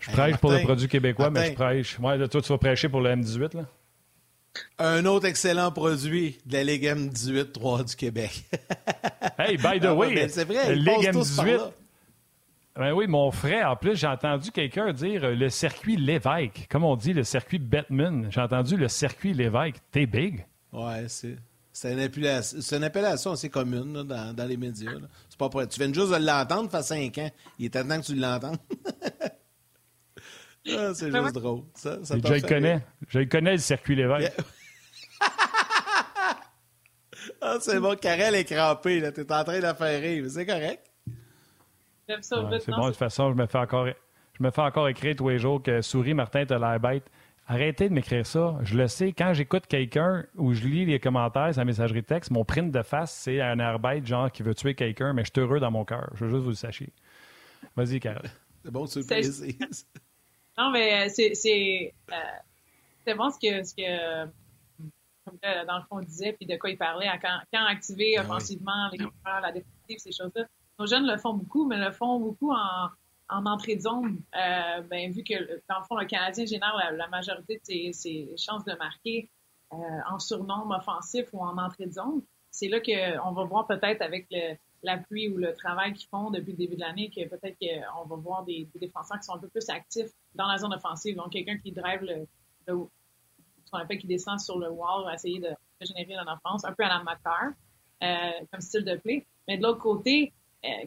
[0.00, 1.98] Je prêche pour le produit québécois, mais je prêche.
[1.98, 3.64] Ouais, toi, tu vas prêcher pour le M18, là?
[4.78, 8.44] Un autre excellent produit de la Ligue M18 3 du Québec.
[9.38, 11.70] hey, by the ah way, ben, c'est vrai, Ligue M18.
[12.76, 16.66] Ben oui, mon frère, en plus, j'ai entendu quelqu'un dire euh, le circuit Lévesque.
[16.68, 18.26] Comme on dit, le circuit Batman.
[18.30, 19.76] J'ai entendu le circuit Lévesque.
[19.92, 20.46] T'es big?
[20.72, 21.36] Ouais, c'est.
[21.72, 24.90] C'est une, une, appellation assez commune dans, dans, les médias.
[25.28, 25.66] C'est pas pour...
[25.68, 27.30] Tu viens juste de l'entendre, ça fait cinq ans.
[27.58, 28.58] Il est temps que tu l'entendes.
[30.68, 31.62] ah, c'est juste drôle.
[31.74, 32.80] Ça, ça je le connais.
[33.08, 34.32] Je le connais, le circuit Lévesque.
[37.40, 37.96] ah, c'est bon.
[37.96, 39.00] Karel est crampé.
[39.14, 40.24] Tu es en train de faire rire.
[40.28, 40.90] C'est correct.
[42.08, 45.28] c'est bon, de toute façon, je me fais encore, je me fais encore écrire tous
[45.28, 47.08] les jours que Souris, Martin, t'as l'air bête.
[47.50, 48.58] Arrêtez de m'écrire ça.
[48.62, 52.44] Je le sais, quand j'écoute quelqu'un ou je lis les commentaires, sa messagerie texte, mon
[52.44, 55.58] print de face, c'est un arbeit genre qui veut tuer quelqu'un, mais je suis heureux
[55.58, 56.12] dans mon cœur.
[56.14, 56.92] Je veux juste vous le sachiez.
[57.74, 58.30] Vas-y, Carole.
[58.64, 59.00] C'est bon, tu.
[60.58, 66.00] Non, mais euh, c'est c'est euh, bon ce que, ce que euh, dans le fond,
[66.00, 70.12] disait, puis de quoi il parlait, quand, quand activer ben offensivement les la défensive, ces
[70.12, 70.44] choses-là.
[70.78, 72.90] Nos jeunes le font beaucoup, mais le font beaucoup en,
[73.30, 77.08] en entrée de zone, euh, ben, vu que, dans le fond, le Canadien génère la,
[77.08, 79.30] majorité de ses, chances de marquer
[79.72, 79.76] euh,
[80.10, 84.26] en surnombre offensif ou en entrée de zone, c'est là qu'on va voir peut-être avec
[84.82, 88.16] l'appui ou le travail qu'ils font depuis le début de l'année que peut-être qu'on va
[88.16, 91.16] voir des, défenseurs qui sont un peu plus actifs dans la zone offensive.
[91.16, 92.26] Donc, quelqu'un qui drive le,
[92.66, 95.50] ce qu'on appelle qui descend sur le wall, essayer de,
[95.80, 97.02] générer une offense, un peu à la
[98.02, 99.26] euh, comme style de play.
[99.46, 100.32] Mais de l'autre côté,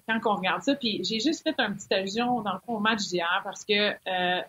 [0.08, 0.76] quand on regarde ça.
[0.76, 3.92] Puis j'ai juste fait un petit allusion dans le fond au match d'hier parce que
[3.92, 4.42] euh,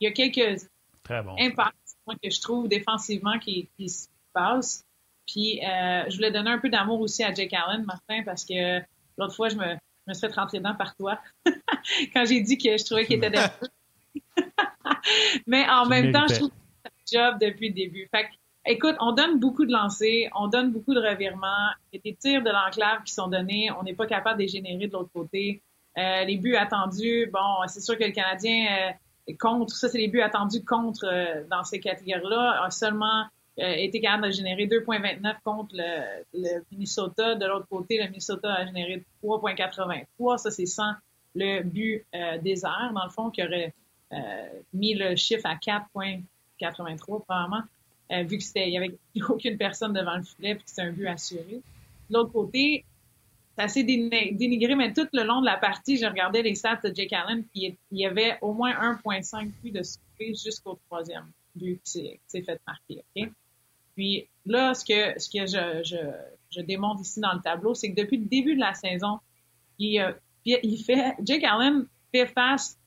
[0.00, 0.68] il y a quelques
[1.08, 1.76] impacts
[2.22, 4.84] que je trouve défensivement qui, se passent.
[5.26, 8.80] Puis euh, je voulais donner un peu d'amour aussi à Jake Allen, Martin, parce que
[9.16, 9.74] l'autre fois, je me,
[10.06, 11.18] me suis fait rentrer dedans par toi
[12.12, 13.38] quand j'ai dit que je trouvais qu'il était
[15.46, 16.50] Mais en même temps, je trouve
[17.10, 18.08] job depuis le début.
[18.10, 18.28] Fait
[18.66, 21.70] écoute, on donne beaucoup de lancers, on donne beaucoup de revirements.
[21.92, 23.70] Il y a des tirs de l'enclave qui sont donnés.
[23.78, 25.62] On n'est pas capable de les générer de l'autre côté.
[25.96, 28.90] Euh, les buts attendus, bon, c'est sûr que le Canadien
[29.28, 33.26] euh, contre, ça c'est les buts attendus contre euh, dans ces catégories-là, a seulement
[33.60, 37.36] euh, été capable de générer 2,29 contre le, Minnesota.
[37.36, 40.38] De l'autre côté, le Minnesota a généré 3,83.
[40.38, 40.92] Ça, c'est sans
[41.36, 42.04] le but
[42.42, 43.74] désert, dans le fond, qui aurait
[44.72, 47.62] mis le chiffre à 4,83 probablement,
[48.10, 48.96] vu qu'il n'y avait
[49.28, 51.60] aucune personne devant le filet et que c'était un but assuré.
[52.10, 52.84] De l'autre côté,
[53.56, 56.94] c'est assez dénigré, mais tout le long de la partie, je regardais les stats de
[56.94, 61.80] Jake Allen, puis il y avait au moins 1,5 but de surprise jusqu'au troisième but
[61.84, 63.04] qui s'est fait marquer.
[63.94, 65.96] Puis là, ce que, ce que je, je,
[66.50, 69.20] je démontre ici dans le tableau, c'est que depuis le début de la saison,
[69.78, 70.12] il, euh,
[70.44, 72.78] il fait, Jake Allen fait face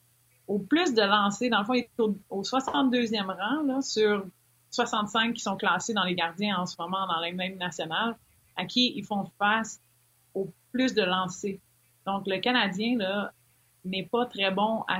[0.47, 1.49] au plus de lancers.
[1.49, 4.25] Dans le fond, il est au, 62e rang là, sur
[4.71, 8.15] 65 qui sont classés dans les gardiens en ce moment dans la même nationale,
[8.55, 9.79] à qui ils font face
[10.33, 11.57] au plus de lancers.
[12.05, 13.31] Donc, le Canadien là
[13.85, 14.99] n'est pas très bon à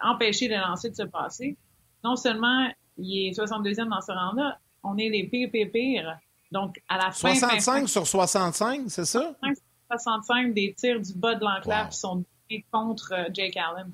[0.00, 1.56] empêcher le lancer de se passer.
[2.04, 6.18] Non seulement il est 62e dans ce rang-là, on est les pires, pires, pires.
[6.50, 7.34] Donc, à la fin.
[7.34, 9.34] 65 sur 65, c'est ça?
[9.90, 12.24] 65 des tirs du bas de l'enclave sont
[12.72, 13.92] contre euh, Jake Allen.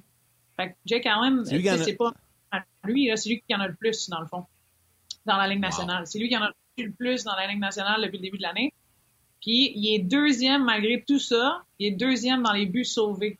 [0.57, 2.13] Fait que Jake Allen, c'est pas
[2.85, 4.47] lui, c'est lui qui en a le plus, dans le fond,
[5.27, 6.07] dans la Ligue nationale.
[6.07, 8.43] C'est lui qui en a le plus dans la Ligue nationale depuis le début de
[8.43, 8.73] l'année.
[9.41, 13.39] Puis, il est deuxième, malgré tout ça, il est deuxième dans les buts sauvés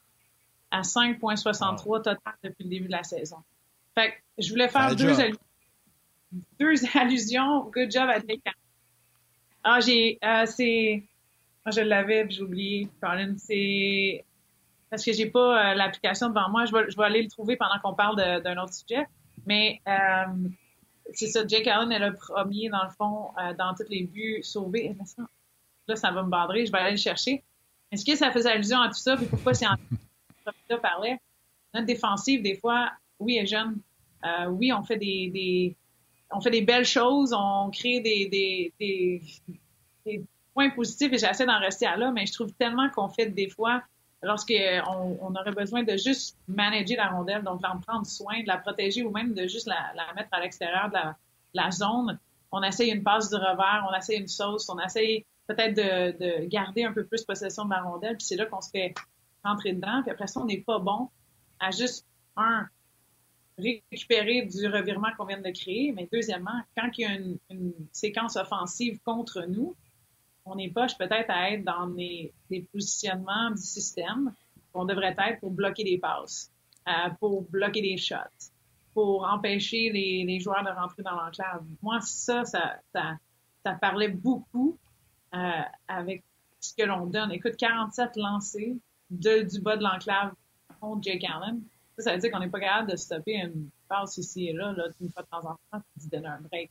[0.71, 3.39] à 5,63 total depuis le début de la saison.
[3.95, 5.15] Fait que je voulais faire deux
[6.59, 7.71] deux allusions.
[7.71, 8.19] Good job à
[9.65, 11.03] Ah, j'ai, euh, c'est,
[11.65, 13.35] ah, je l'avais, j'ai oublié, Colin.
[13.39, 14.25] C'est
[14.91, 16.65] parce que j'ai pas euh, l'application devant moi.
[16.67, 19.07] Je vais, je vais aller le trouver pendant qu'on parle d'un autre sujet.
[19.47, 20.49] Mais euh,
[21.13, 24.97] c'est ça, Jake Allen est le premier, dans le fond, dans tous les buts sauvés.
[25.89, 27.45] Là, ça va me badrer, je vais aller le chercher.
[27.93, 29.17] Est-ce que ça faisait allusion à tout ça?
[29.17, 29.77] Puis pourquoi c'est en
[30.69, 31.19] ça parlait?
[31.73, 33.79] Notre défensive, des fois, oui, est jeune.
[34.51, 35.77] oui, on fait des, des,
[36.31, 39.23] on fait des belles choses, on crée des, des, des,
[40.05, 43.27] des points positifs et j'essaie d'en rester à là, mais je trouve tellement qu'on fait
[43.27, 43.83] des fois,
[44.23, 48.59] lorsqu'on on aurait besoin de juste manager la rondelle, donc d'en prendre soin, de la
[48.59, 50.99] protéger ou même de juste la, mettre à l'extérieur de
[51.55, 52.19] la, zone,
[52.53, 56.47] on essaye une passe du revers, on essaye une sauce, on essaye peut-être de, de
[56.47, 58.95] garder un peu plus possession de la rondelle, puis c'est là qu'on se fait
[59.45, 61.09] rentrer dedans, puis après ça, on n'est pas bon
[61.61, 62.07] à juste,
[62.37, 62.69] un,
[63.59, 65.93] récupérer du revirement qu'on vient de créer.
[65.93, 69.75] Mais deuxièmement, quand il y a une, séquence offensive contre nous,
[70.47, 72.33] on est poche peut-être à être dans des,
[72.73, 74.33] positionnements du système
[74.73, 76.51] qu'on devrait être pour bloquer des passes,
[76.89, 78.51] euh, pour bloquer des shots,
[78.95, 81.65] pour empêcher les, joueurs de rentrer dans l'enclave.
[81.83, 84.79] Moi, ça, ça, ça, parlait beaucoup
[85.35, 86.23] euh, avec
[86.61, 87.33] ce que l'on donne.
[87.33, 88.77] Écoute, 47 lancés
[89.11, 90.33] de, du bas de l'enclave
[90.81, 91.61] contre Jake Allen
[91.99, 94.89] ça, veut dire qu'on n'est pas capable de stopper une passe ici et là, là
[95.01, 96.71] une fois de temps en temps, de donner un break.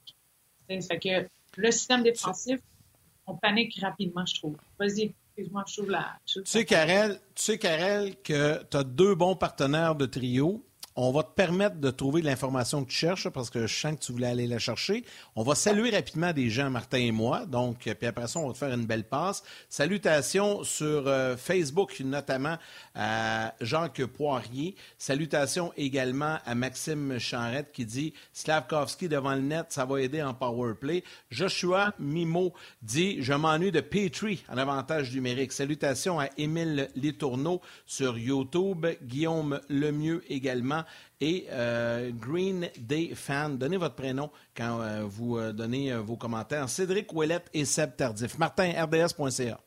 [0.69, 2.59] Ça fait que le système défensif,
[3.28, 4.55] on panique rapidement, je trouve.
[4.80, 6.17] Vas-y, excuse-moi, je trouve la.
[6.26, 10.65] tu sais, Karel, tu sais, Karel, que tu as deux bons partenaires de trio
[10.97, 14.05] on va te permettre de trouver l'information que tu cherches parce que je sens que
[14.05, 15.03] tu voulais aller la chercher.
[15.35, 17.45] On va saluer rapidement des gens, Martin et moi.
[17.45, 19.43] Donc, puis après ça, on va te faire une belle passe.
[19.67, 22.57] Salutations sur euh, Facebook, notamment
[22.93, 24.75] à Jacques Poirier.
[24.97, 30.33] Salutations également à Maxime Chanrette qui dit Slavkovski devant le net, ça va aider en
[30.33, 31.03] power play.
[31.29, 35.51] Joshua Mimo dit Je m'ennuie de Petrie en avantage numérique.
[35.51, 38.85] Salutations à Émile Letourneau sur YouTube.
[39.03, 40.84] Guillaume Lemieux également
[41.21, 43.57] et euh, Green Day Fan.
[43.57, 46.69] Donnez votre prénom quand euh, vous euh, donnez vos commentaires.
[46.69, 48.38] Cédric Ouellette et Seb Tardif.
[48.38, 49.59] Martin, RDS.ca.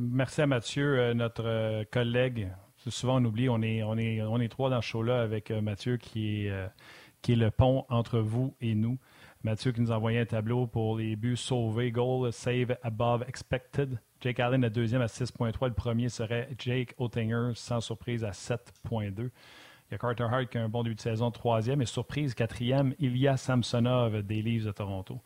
[0.00, 2.52] Merci à Mathieu, notre collègue.
[2.88, 6.52] Souvent, on oublie, on est, on est, trois dans ce show-là avec Mathieu qui est,
[7.20, 8.96] qui le pont entre vous et nous.
[9.42, 13.98] Mathieu qui nous a envoyé un tableau pour les buts sauvés, goal, save above expected.
[14.20, 15.68] Jake Allen est deuxième à 6.3.
[15.68, 19.30] Le premier serait Jake Oettinger, sans surprise, à 7.2.
[19.90, 21.80] Il y a Carter Hart qui a un bon début de saison, troisième.
[21.80, 25.20] Et surprise, quatrième, Ilya Samsonov des Leafs de Toronto.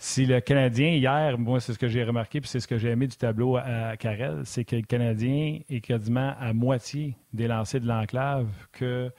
[0.00, 2.90] Si le Canadien, hier, moi, c'est ce que j'ai remarqué, puis c'est ce que j'ai
[2.90, 7.86] aimé du tableau à, Carrel, c'est que le Canadien est quasiment à moitié des de
[7.86, 9.10] l'enclave que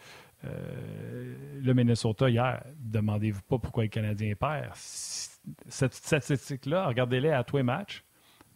[0.46, 2.64] euh, le Minnesota hier.
[2.78, 4.72] Demandez-vous pas pourquoi le Canadien perd.
[4.76, 8.06] Cette statistique-là, regardez-les à tous les matchs.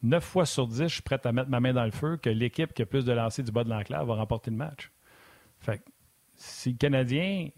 [0.03, 2.29] 9 fois sur 10, je suis prêt à mettre ma main dans le feu que
[2.29, 4.91] l'équipe qui a plus de lancers du bas de l'enclave va remporter le match.
[5.59, 5.81] Fait
[6.35, 7.49] si le Canadien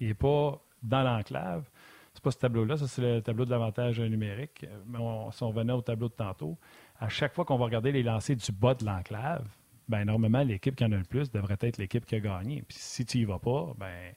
[0.00, 1.68] n'est pas dans l'enclave.
[2.12, 4.66] C'est pas ce tableau-là, ça c'est le tableau de l'avantage numérique.
[4.86, 4.98] Mais
[5.32, 6.58] si on revenait au tableau de tantôt,
[7.00, 9.48] à chaque fois qu'on va regarder les lancers du bas de l'enclave,
[9.88, 12.62] ben normalement, l'équipe qui en a le plus devrait être l'équipe qui a gagné.
[12.62, 14.14] Puis si tu y vas pas, ben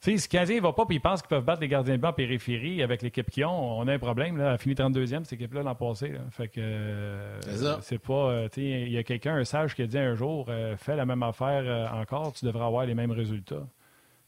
[0.00, 2.00] si le Canadien ne va pas et ils pensent qu'ils peuvent battre les gardiens de
[2.00, 4.38] banc en périphérie avec l'équipe qu'ils ont, on a un problème.
[4.38, 4.48] Là.
[4.48, 6.14] Elle a fini 32e, cette équipe-là, l'an passé.
[6.30, 7.38] Fait que
[7.82, 8.30] c'est pas.
[8.30, 11.04] Euh, il y a quelqu'un, un sage, qui a dit un jour euh, fais la
[11.04, 13.66] même affaire euh, encore, tu devrais avoir les mêmes résultats.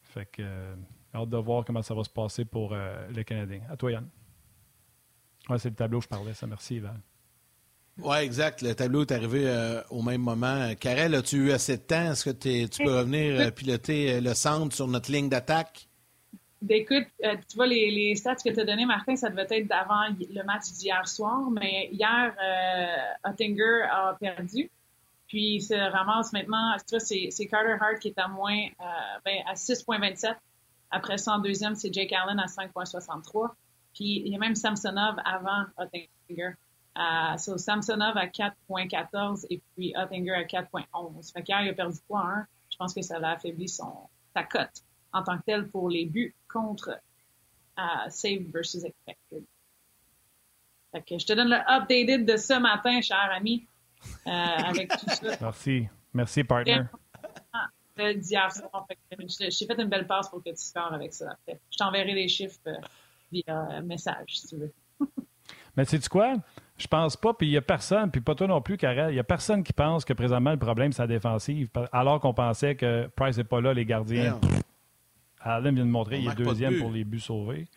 [0.03, 0.43] Fait que
[1.15, 2.77] hâte de voir comment ça va se passer pour
[3.11, 3.63] les Canadiens.
[3.71, 4.07] À toi, Yann.
[5.49, 6.47] Ouais, c'est le tableau que je parlais, ça.
[6.47, 6.97] Merci, Yvan.
[7.99, 8.63] Oui, exact.
[8.63, 10.75] Le tableau est arrivé euh, au même moment.
[10.81, 12.13] Karel, as-tu eu assez de temps?
[12.13, 15.89] Est-ce que tu peux revenir euh, piloter euh, le centre sur notre ligne d'attaque?
[16.63, 20.05] Ben, écoute, tu vois, les, stats que tu as données, Martin, ça devait être d'avant
[20.19, 22.35] le match d'hier soir, mais hier,
[23.25, 24.71] Ottinger a perdu.
[25.27, 28.69] Puis, il se ramasse maintenant, tu vois, c'est Carter Hart qui est à moins,
[29.25, 30.37] ben, à 6,27.
[30.93, 33.51] Après ça, en deuxième, c'est Jake Allen à 5,63.
[33.93, 36.53] Puis, il y a même Samsonov avant Ottinger.
[36.95, 41.33] Uh, so Samsonov à 4.14 et puis Oettinger à 4.11.
[41.33, 42.45] Fait qu'hier, il a perdu 3-1.
[42.71, 44.83] Je pense que ça l'a affaibli son, sa cote
[45.13, 47.01] en tant que tel pour les buts contre
[47.79, 49.45] uh, save versus expected.
[50.93, 53.67] Fait que je te donne le updated de ce matin, cher ami,
[54.27, 55.37] euh, avec tout ça.
[55.41, 55.89] Merci.
[56.13, 56.83] Merci, partner.
[57.97, 58.87] D'hier soir.
[59.29, 61.31] J'ai fait une belle passe pour que tu scores avec ça.
[61.31, 61.61] Après.
[61.71, 62.77] Je t'enverrai les chiffres euh,
[63.31, 64.73] via message, si tu veux.
[65.77, 66.35] Mais sais-tu quoi?
[66.79, 69.15] Je pense pas, puis il n'y a personne, puis pas toi non plus, Karel, il
[69.15, 72.75] n'y a personne qui pense que présentement le problème, c'est la défensive, alors qu'on pensait
[72.75, 74.41] que Price n'est pas là, les gardiens.
[75.41, 77.69] Allen vient de montrer, il est deuxième pour les buts sauvés.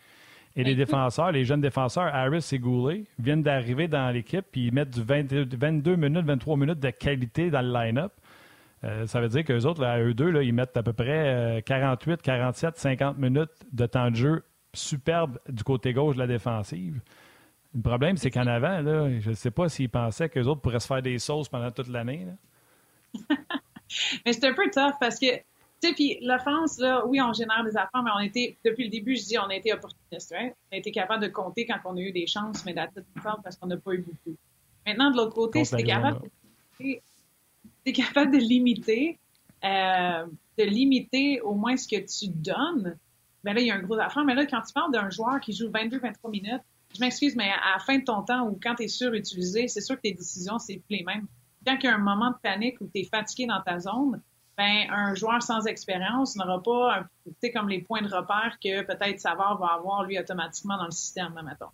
[0.58, 4.72] Et les défenseurs, les jeunes défenseurs, Harris et Goulet, viennent d'arriver dans l'équipe, puis ils
[4.72, 8.12] mettent du 22 minutes, 23 minutes de qualité dans le line-up.
[8.84, 11.62] Euh, ça veut dire qu'eux autres, à eux deux, là, ils mettent à peu près
[11.66, 17.00] 48, 47, 50 minutes de temps de jeu superbe du côté gauche de la défensive.
[17.74, 20.80] Le problème, c'est qu'en avant, là, je ne sais pas s'ils pensaient qu'eux autres pourraient
[20.80, 22.26] se faire des sauces pendant toute l'année.
[24.24, 27.64] mais c'est un peu tough parce que, tu sais, puis l'offense, là, oui, on génère
[27.64, 30.74] des affaires, mais on était, depuis le début, je dis, on a été opportuniste, On
[30.74, 32.92] a été capable de compter quand on a eu des chances, mais d'être
[33.42, 34.36] parce qu'on n'a pas eu beaucoup.
[34.86, 36.20] Maintenant, de l'autre côté, si capable,
[36.80, 39.18] de, capable de limiter,
[39.64, 40.26] euh,
[40.58, 42.96] de limiter au moins ce que tu donnes,
[43.42, 44.24] ben là, il y a un gros affaire.
[44.24, 46.62] Mais là, quand tu parles d'un joueur qui joue 22-23 minutes,
[46.96, 49.80] je m'excuse, mais à la fin de ton temps ou quand tu es surutilisé, c'est
[49.80, 51.26] sûr que tes décisions, c'est plus les mêmes.
[51.66, 54.20] Quand il y a un moment de panique où tu es fatigué dans ta zone,
[54.56, 57.04] ben, un joueur sans expérience n'aura pas,
[57.42, 60.92] tu comme les points de repère que peut-être Savard va avoir, lui, automatiquement dans le
[60.92, 61.66] système, mettons.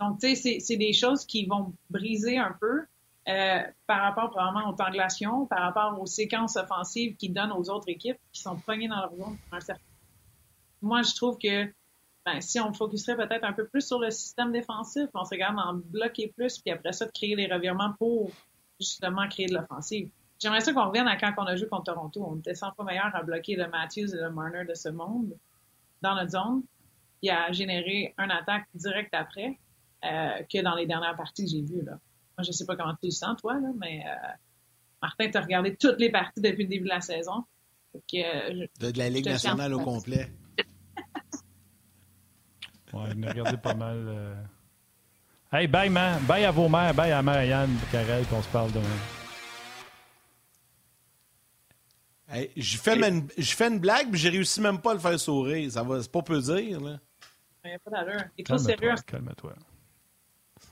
[0.00, 2.82] Donc, tu sais, c'est des choses qui vont briser un peu
[3.28, 7.88] euh, par rapport probablement aux tangulations, par rapport aux séquences offensives qu'ils donnent aux autres
[7.88, 9.82] équipes qui sont poignées dans leur zone pour un certain
[10.82, 11.72] Moi, je trouve que
[12.26, 15.58] ben, si on focuserait peut-être un peu plus sur le système défensif, on serait capable
[15.58, 18.32] d'en bloquer plus, puis après ça, de créer des revirements pour
[18.80, 20.10] justement créer de l'offensive.
[20.40, 22.26] J'aimerais ça qu'on revienne à quand on a joué contre Toronto.
[22.28, 25.34] On était 100 fois meilleur à bloquer le Matthews et le Marner de ce monde
[26.02, 26.62] dans notre zone,
[27.22, 29.58] puis à générer un attaque direct après
[30.04, 31.84] euh, que dans les dernières parties que j'ai vues.
[31.84, 31.92] Là.
[32.36, 34.28] Moi, je sais pas comment tu le sens, toi, là, mais euh,
[35.00, 37.44] Martin, tu as regardé toutes les parties depuis le début de la saison.
[37.94, 40.28] Euh, de, la Ligue nationale au complet.
[42.96, 44.06] Ouais, il a regardé pas mal.
[44.08, 44.34] Euh.
[45.52, 46.20] Hey, bye, man.
[46.26, 46.94] Bye à vos mères.
[46.94, 48.84] Bye à Marianne Carrel, qu'on se parle demain.
[52.28, 55.18] Hey, je fais, une, fais une blague, mais j'ai réussi même pas à le faire
[55.20, 55.70] sourire.
[55.70, 56.98] Ça va, c'est pas peu dire, là.
[57.64, 58.24] Il n'y a pas d'allure.
[58.36, 58.94] Il est trop sérieux.
[59.06, 59.54] Calme-toi.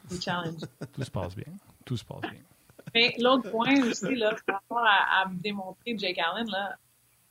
[0.09, 0.61] C'est challenge.
[0.93, 1.53] Tout se passe bien.
[1.85, 2.41] Tout se passe bien.
[2.95, 6.77] Mais l'autre point aussi, là, par rapport à, démontrer Jake Allen, là,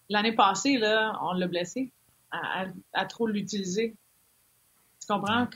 [0.10, 1.92] l'année passée, là, on l'a blessé
[2.32, 3.96] à, à trop l'utiliser.
[5.06, 5.48] Tu comprends?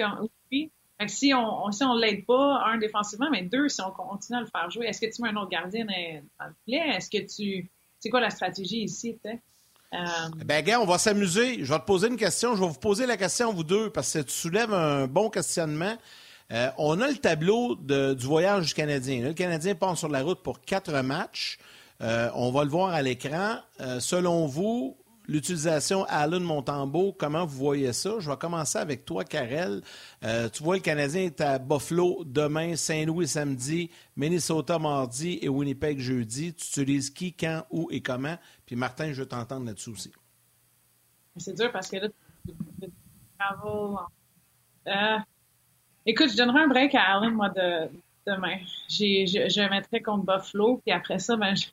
[0.51, 0.71] oui.
[1.07, 4.47] si on, si on l'aide pas, un, défensivement, mais deux, si on continue à le
[4.47, 6.95] faire jouer, est-ce que tu mets un autre gardien dans le filet?
[6.95, 7.69] Est-ce que tu.
[7.99, 9.41] C'est quoi la stratégie ici, peut-être?
[10.45, 11.63] Ben, gars, on va s'amuser.
[11.63, 12.55] Je vais te poser une question.
[12.55, 15.95] Je vais vous poser la question, vous deux, parce que tu soulèves un bon questionnement.
[16.51, 19.21] Euh, on a le tableau du voyage du Canadien.
[19.21, 21.57] le Canadien part sur la route pour quatre matchs.
[22.01, 23.57] Euh, on va le voir à l'écran.
[23.81, 24.97] Euh, selon vous,
[25.27, 28.15] l'utilisation Allen Montembeau, comment vous voyez ça?
[28.19, 29.81] Je vais commencer avec toi, Karel.
[30.23, 35.99] Euh, tu vois, le Canadien est à Buffalo demain, Saint-Louis samedi, Minnesota mardi et Winnipeg
[35.99, 36.53] jeudi.
[36.53, 38.37] Tu utilises qui, quand, où et comment?
[38.65, 40.11] Puis Martin, je veux t'entendre là-dessus aussi.
[41.37, 42.07] C'est dur parce que là,
[44.87, 45.17] euh,
[46.05, 47.89] écoute, je donnerai un break à Allen, moi, de,
[48.25, 48.57] demain.
[48.89, 51.67] Je, je, mettrai contre Buffalo, puis après ça, ben, je,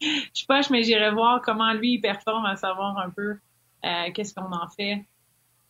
[0.34, 3.38] je poche, mais j'irai voir comment lui il performe, à savoir un peu
[3.82, 5.04] qu'est-ce qu'on en fait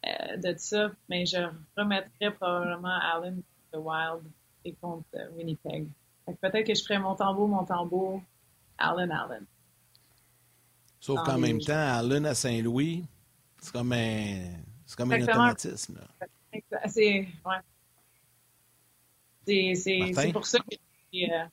[0.04, 0.90] de ça.
[1.08, 1.38] Mais je
[1.76, 4.22] remettrais probablement Allen de Wild
[4.64, 5.06] et contre
[5.36, 5.88] Winnipeg.
[6.40, 8.22] Peut-être que je ferais mon tambour, mon tambour,
[8.76, 9.46] Allen, Allen.
[11.00, 13.04] Sauf qu'en même temps, Allen à Saint-Louis,
[13.58, 14.52] c'est comme un,
[14.84, 16.00] c'est comme un automatisme.
[16.86, 17.28] C'est,
[19.46, 19.74] ouais.
[19.74, 20.74] c'est, pour ça que.
[21.14, 21.46] Euh,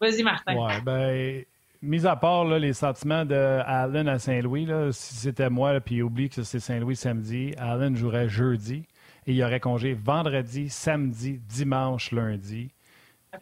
[0.00, 0.56] Vas-y, Martin.
[0.56, 1.44] Ouais, ben,
[1.84, 6.28] mis à part là, les sentiments de Allen à Saint-Louis, si c'était moi, puis oublie
[6.28, 8.84] que c'est Saint-Louis samedi, Allen jouerait jeudi
[9.26, 12.70] et il y aurait congé vendredi, samedi, dimanche, lundi.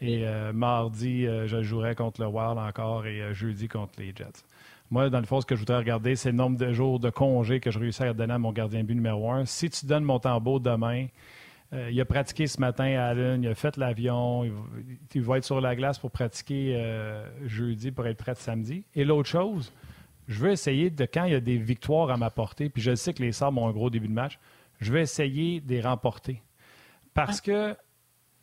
[0.00, 4.44] Et euh, mardi, euh, je jouerais contre le Wild encore et jeudi contre les Jets.
[4.90, 7.10] Moi, dans le fond, ce que je voudrais regarder, c'est le nombre de jours de
[7.10, 9.44] congé que je réussis à donner à mon gardien but numéro un.
[9.44, 11.06] Si tu donnes mon tambour demain,
[11.72, 14.44] euh, il a pratiqué ce matin à Lune, il a fait l'avion,
[15.14, 18.84] il, va être sur la glace pour pratiquer euh, jeudi pour être prêt samedi.
[18.94, 19.72] Et l'autre chose,
[20.28, 23.14] je veux essayer de, quand il y a des victoires à m'apporter, puis je sais
[23.14, 24.38] que les Sabres ont un gros début de match,
[24.80, 26.42] je vais essayer de les remporter.
[27.14, 27.76] Parce que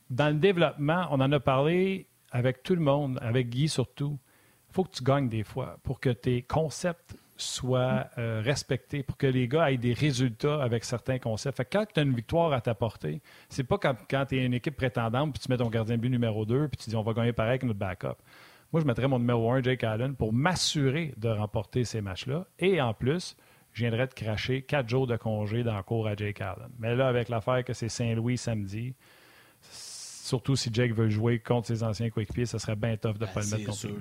[0.10, 4.18] dans le développement, on en a parlé avec tout le monde, avec Guy surtout
[4.70, 9.18] il faut que tu gagnes des fois pour que tes concepts soient euh, respectés, pour
[9.18, 11.58] que les gars aient des résultats avec certains concepts.
[11.58, 14.54] Fait quand tu as une victoire à t'apporter, c'est pas quand, quand tu es une
[14.54, 17.14] équipe prétendante, puis tu mets ton gardien but numéro 2, puis tu dis on va
[17.14, 18.18] gagner pareil avec notre backup.
[18.72, 22.46] Moi, je mettrais mon numéro 1, Jake Allen, pour m'assurer de remporter ces matchs-là.
[22.60, 23.36] Et en plus,
[23.74, 26.70] je viendrais de cracher quatre jours de congé dans le cours à Jake Allen.
[26.78, 28.94] Mais là, avec l'affaire que c'est Saint-Louis samedi,
[29.62, 33.34] surtout si Jake veut jouer contre ses anciens coéquipiers, ça serait bien tough de ne
[33.34, 33.94] pas le mettre contre les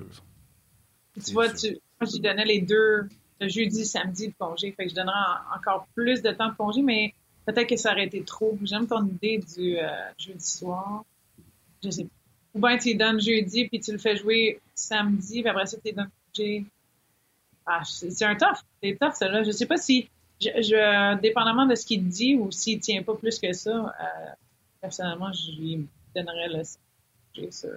[1.23, 3.09] tu vois, tu, moi, je donnais les deux, le
[3.47, 4.71] jeudi, samedi de congé.
[4.71, 5.15] Fait que je donnerais
[5.55, 7.13] encore plus de temps de congé, mais
[7.45, 8.57] peut-être que ça aurait été trop.
[8.63, 11.03] J'aime ton idée du euh, jeudi soir.
[11.83, 12.09] Je sais pas.
[12.55, 15.77] Ou bien tu lui donnes jeudi, puis tu le fais jouer samedi, puis après ça,
[15.77, 16.65] tu lui donnes congé.
[17.65, 18.57] Ah, c'est un tough.
[18.81, 19.43] C'est tough, ça, là.
[19.43, 20.09] Je sais pas si,
[20.41, 24.31] je, dépendamment de ce qu'il dit ou s'il tient pas plus que ça, euh,
[24.81, 26.63] personnellement, je lui donnerais le
[27.35, 27.67] congé, ça.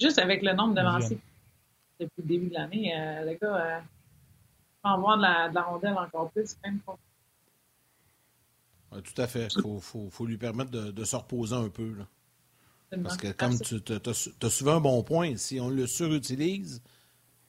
[0.00, 1.18] Juste avec le nombre de lancers
[2.00, 3.80] depuis le début de l'année, euh, le gars euh,
[4.84, 6.56] va avoir de la, de la, rondelle encore plus.
[6.64, 6.80] Même
[8.90, 9.48] tout à fait.
[9.54, 11.94] Il faut, faut, lui permettre de, de, se reposer un peu.
[11.94, 12.06] Là.
[13.02, 16.82] Parce que comme tu as, souvent un bon point, si on le surutilise,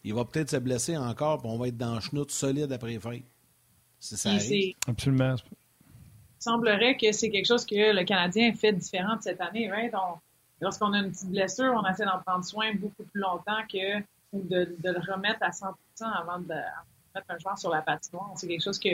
[0.04, 2.90] il va peut-être se blesser encore, puis on va être dans le chenoute solide après
[2.90, 3.24] les fêtes.
[4.00, 4.32] C'est ça.
[4.88, 5.36] Absolument.
[5.42, 9.70] Il semblerait que c'est quelque chose que le Canadien fait différent de cette année.
[9.70, 9.94] Right?
[10.62, 14.00] lorsqu'on a une petite blessure, on essaie d'en prendre soin beaucoup plus longtemps que
[14.34, 15.68] de, le remettre à 100
[16.02, 16.54] avant de,
[17.16, 18.32] mettre un joueur sur la patinoire.
[18.36, 18.90] C'est quelque chose que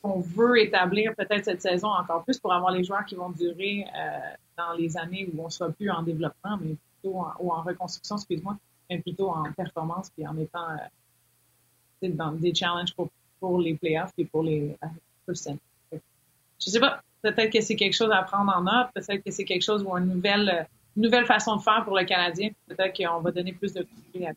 [0.00, 3.84] qu'on veut établir peut-être cette saison encore plus pour avoir les joueurs qui vont durer
[3.84, 4.18] euh,
[4.56, 8.14] dans les années où on sera plus en développement, mais plutôt en, ou en reconstruction,
[8.14, 8.56] excuse-moi,
[8.88, 13.08] mais plutôt en performance puis en étant euh, dans des challenges pour,
[13.40, 14.78] pour les playoffs et pour les
[15.26, 18.88] pour Je sais pas, Peut-être que c'est quelque chose à prendre en note.
[18.94, 20.66] Peut-être que c'est quelque chose ou une nouvelle,
[21.00, 22.50] nouvelle façon de faire pour le Canadien.
[22.66, 24.32] Peut-être qu'on va donner plus de à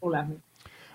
[0.00, 0.38] pour l'avenir.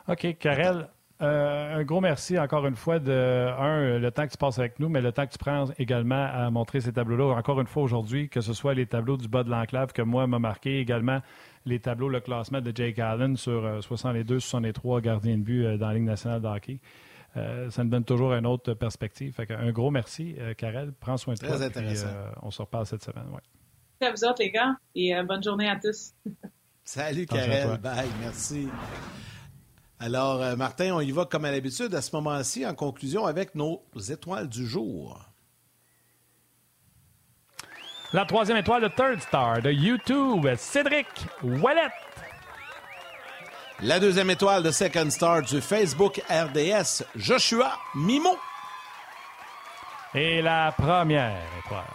[0.08, 0.88] OK, Karel.
[1.22, 4.80] Euh, un gros merci encore une fois de, un, le temps que tu passes avec
[4.80, 7.36] nous, mais le temps que tu prends également à montrer ces tableaux-là.
[7.36, 10.26] Encore une fois aujourd'hui, que ce soit les tableaux du bas de l'enclave que moi
[10.26, 11.20] m'a marqué, également
[11.66, 15.78] les tableaux, le classement de Jake Allen sur 62, euh, 63 gardiens de but euh,
[15.78, 16.80] dans la Ligue nationale de hockey.
[17.38, 19.36] Euh, ça nous donne toujours une autre perspective.
[19.50, 20.92] un gros merci, Karel.
[21.00, 21.50] Prends soin de toi.
[21.50, 22.08] Très intéressant.
[22.08, 23.28] Euh, on se reparle cette semaine.
[23.32, 23.42] Ouais.
[24.02, 26.14] À vous autres, les gars, et bonne journée à tous.
[26.84, 27.78] Salut, Karel.
[27.78, 28.10] Bye.
[28.20, 28.68] Merci.
[30.00, 33.84] Alors, Martin, on y va comme à l'habitude à ce moment-ci, en conclusion, avec nos
[34.10, 35.20] étoiles du jour.
[38.12, 41.08] La troisième étoile de Third Star de YouTube, Cédric
[41.44, 41.92] Wallet.
[43.84, 48.36] La deuxième étoile de Second Star du Facebook RDS, Joshua Mimo.
[50.16, 51.86] Et la première étoile,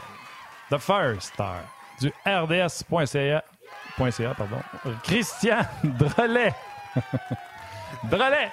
[0.71, 3.43] The First Star du RDS.ca,
[4.35, 4.63] pardon,
[5.05, 6.55] Christian Drolet.
[8.11, 8.51] Drolet.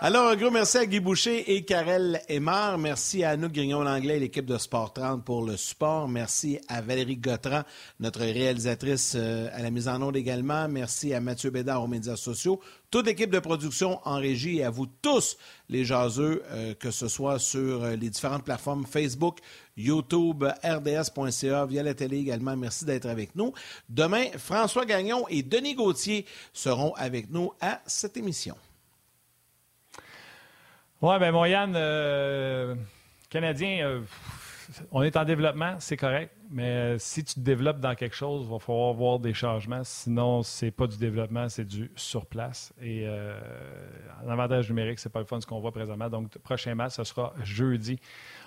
[0.00, 2.78] Alors, un gros merci à Guy Boucher et Karel Aymar.
[2.78, 6.06] Merci à Anouk Grignon-Langlais et l'équipe de Sport 30 pour le support.
[6.06, 7.62] Merci à Valérie Gautran,
[7.98, 10.68] notre réalisatrice euh, à la mise en onde également.
[10.68, 12.60] Merci à Mathieu Bédard aux médias sociaux.
[12.92, 15.36] Toute l'équipe de production en régie et à vous tous,
[15.68, 19.38] les jaseux, euh, que ce soit sur euh, les différentes plateformes Facebook,
[19.76, 22.56] YouTube, RDS.ca, via la télé également.
[22.56, 23.52] Merci d'être avec nous.
[23.88, 28.54] Demain, François Gagnon et Denis Gauthier seront avec nous à cette émission.
[31.00, 32.74] Oui, mon Yann, euh,
[33.30, 34.00] Canadien, euh,
[34.90, 38.50] on est en développement, c'est correct, mais si tu te développes dans quelque chose, il
[38.50, 39.84] va falloir voir des changements.
[39.84, 42.74] Sinon, c'est pas du développement, c'est du sur place.
[42.82, 43.38] Et euh,
[44.26, 46.10] l'avantage numérique, c'est pas le fun ce qu'on voit présentement.
[46.10, 48.00] Donc, prochain match, ce sera jeudi.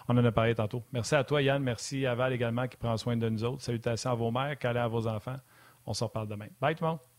[0.10, 0.84] On en a parlé tantôt.
[0.92, 1.64] Merci à toi, Yann.
[1.64, 3.62] Merci à Val également qui prend soin de nous autres.
[3.62, 5.38] Salutations à vos mères, câlins à vos enfants.
[5.86, 6.48] On se reparle demain.
[6.60, 7.11] Bye tout le monde.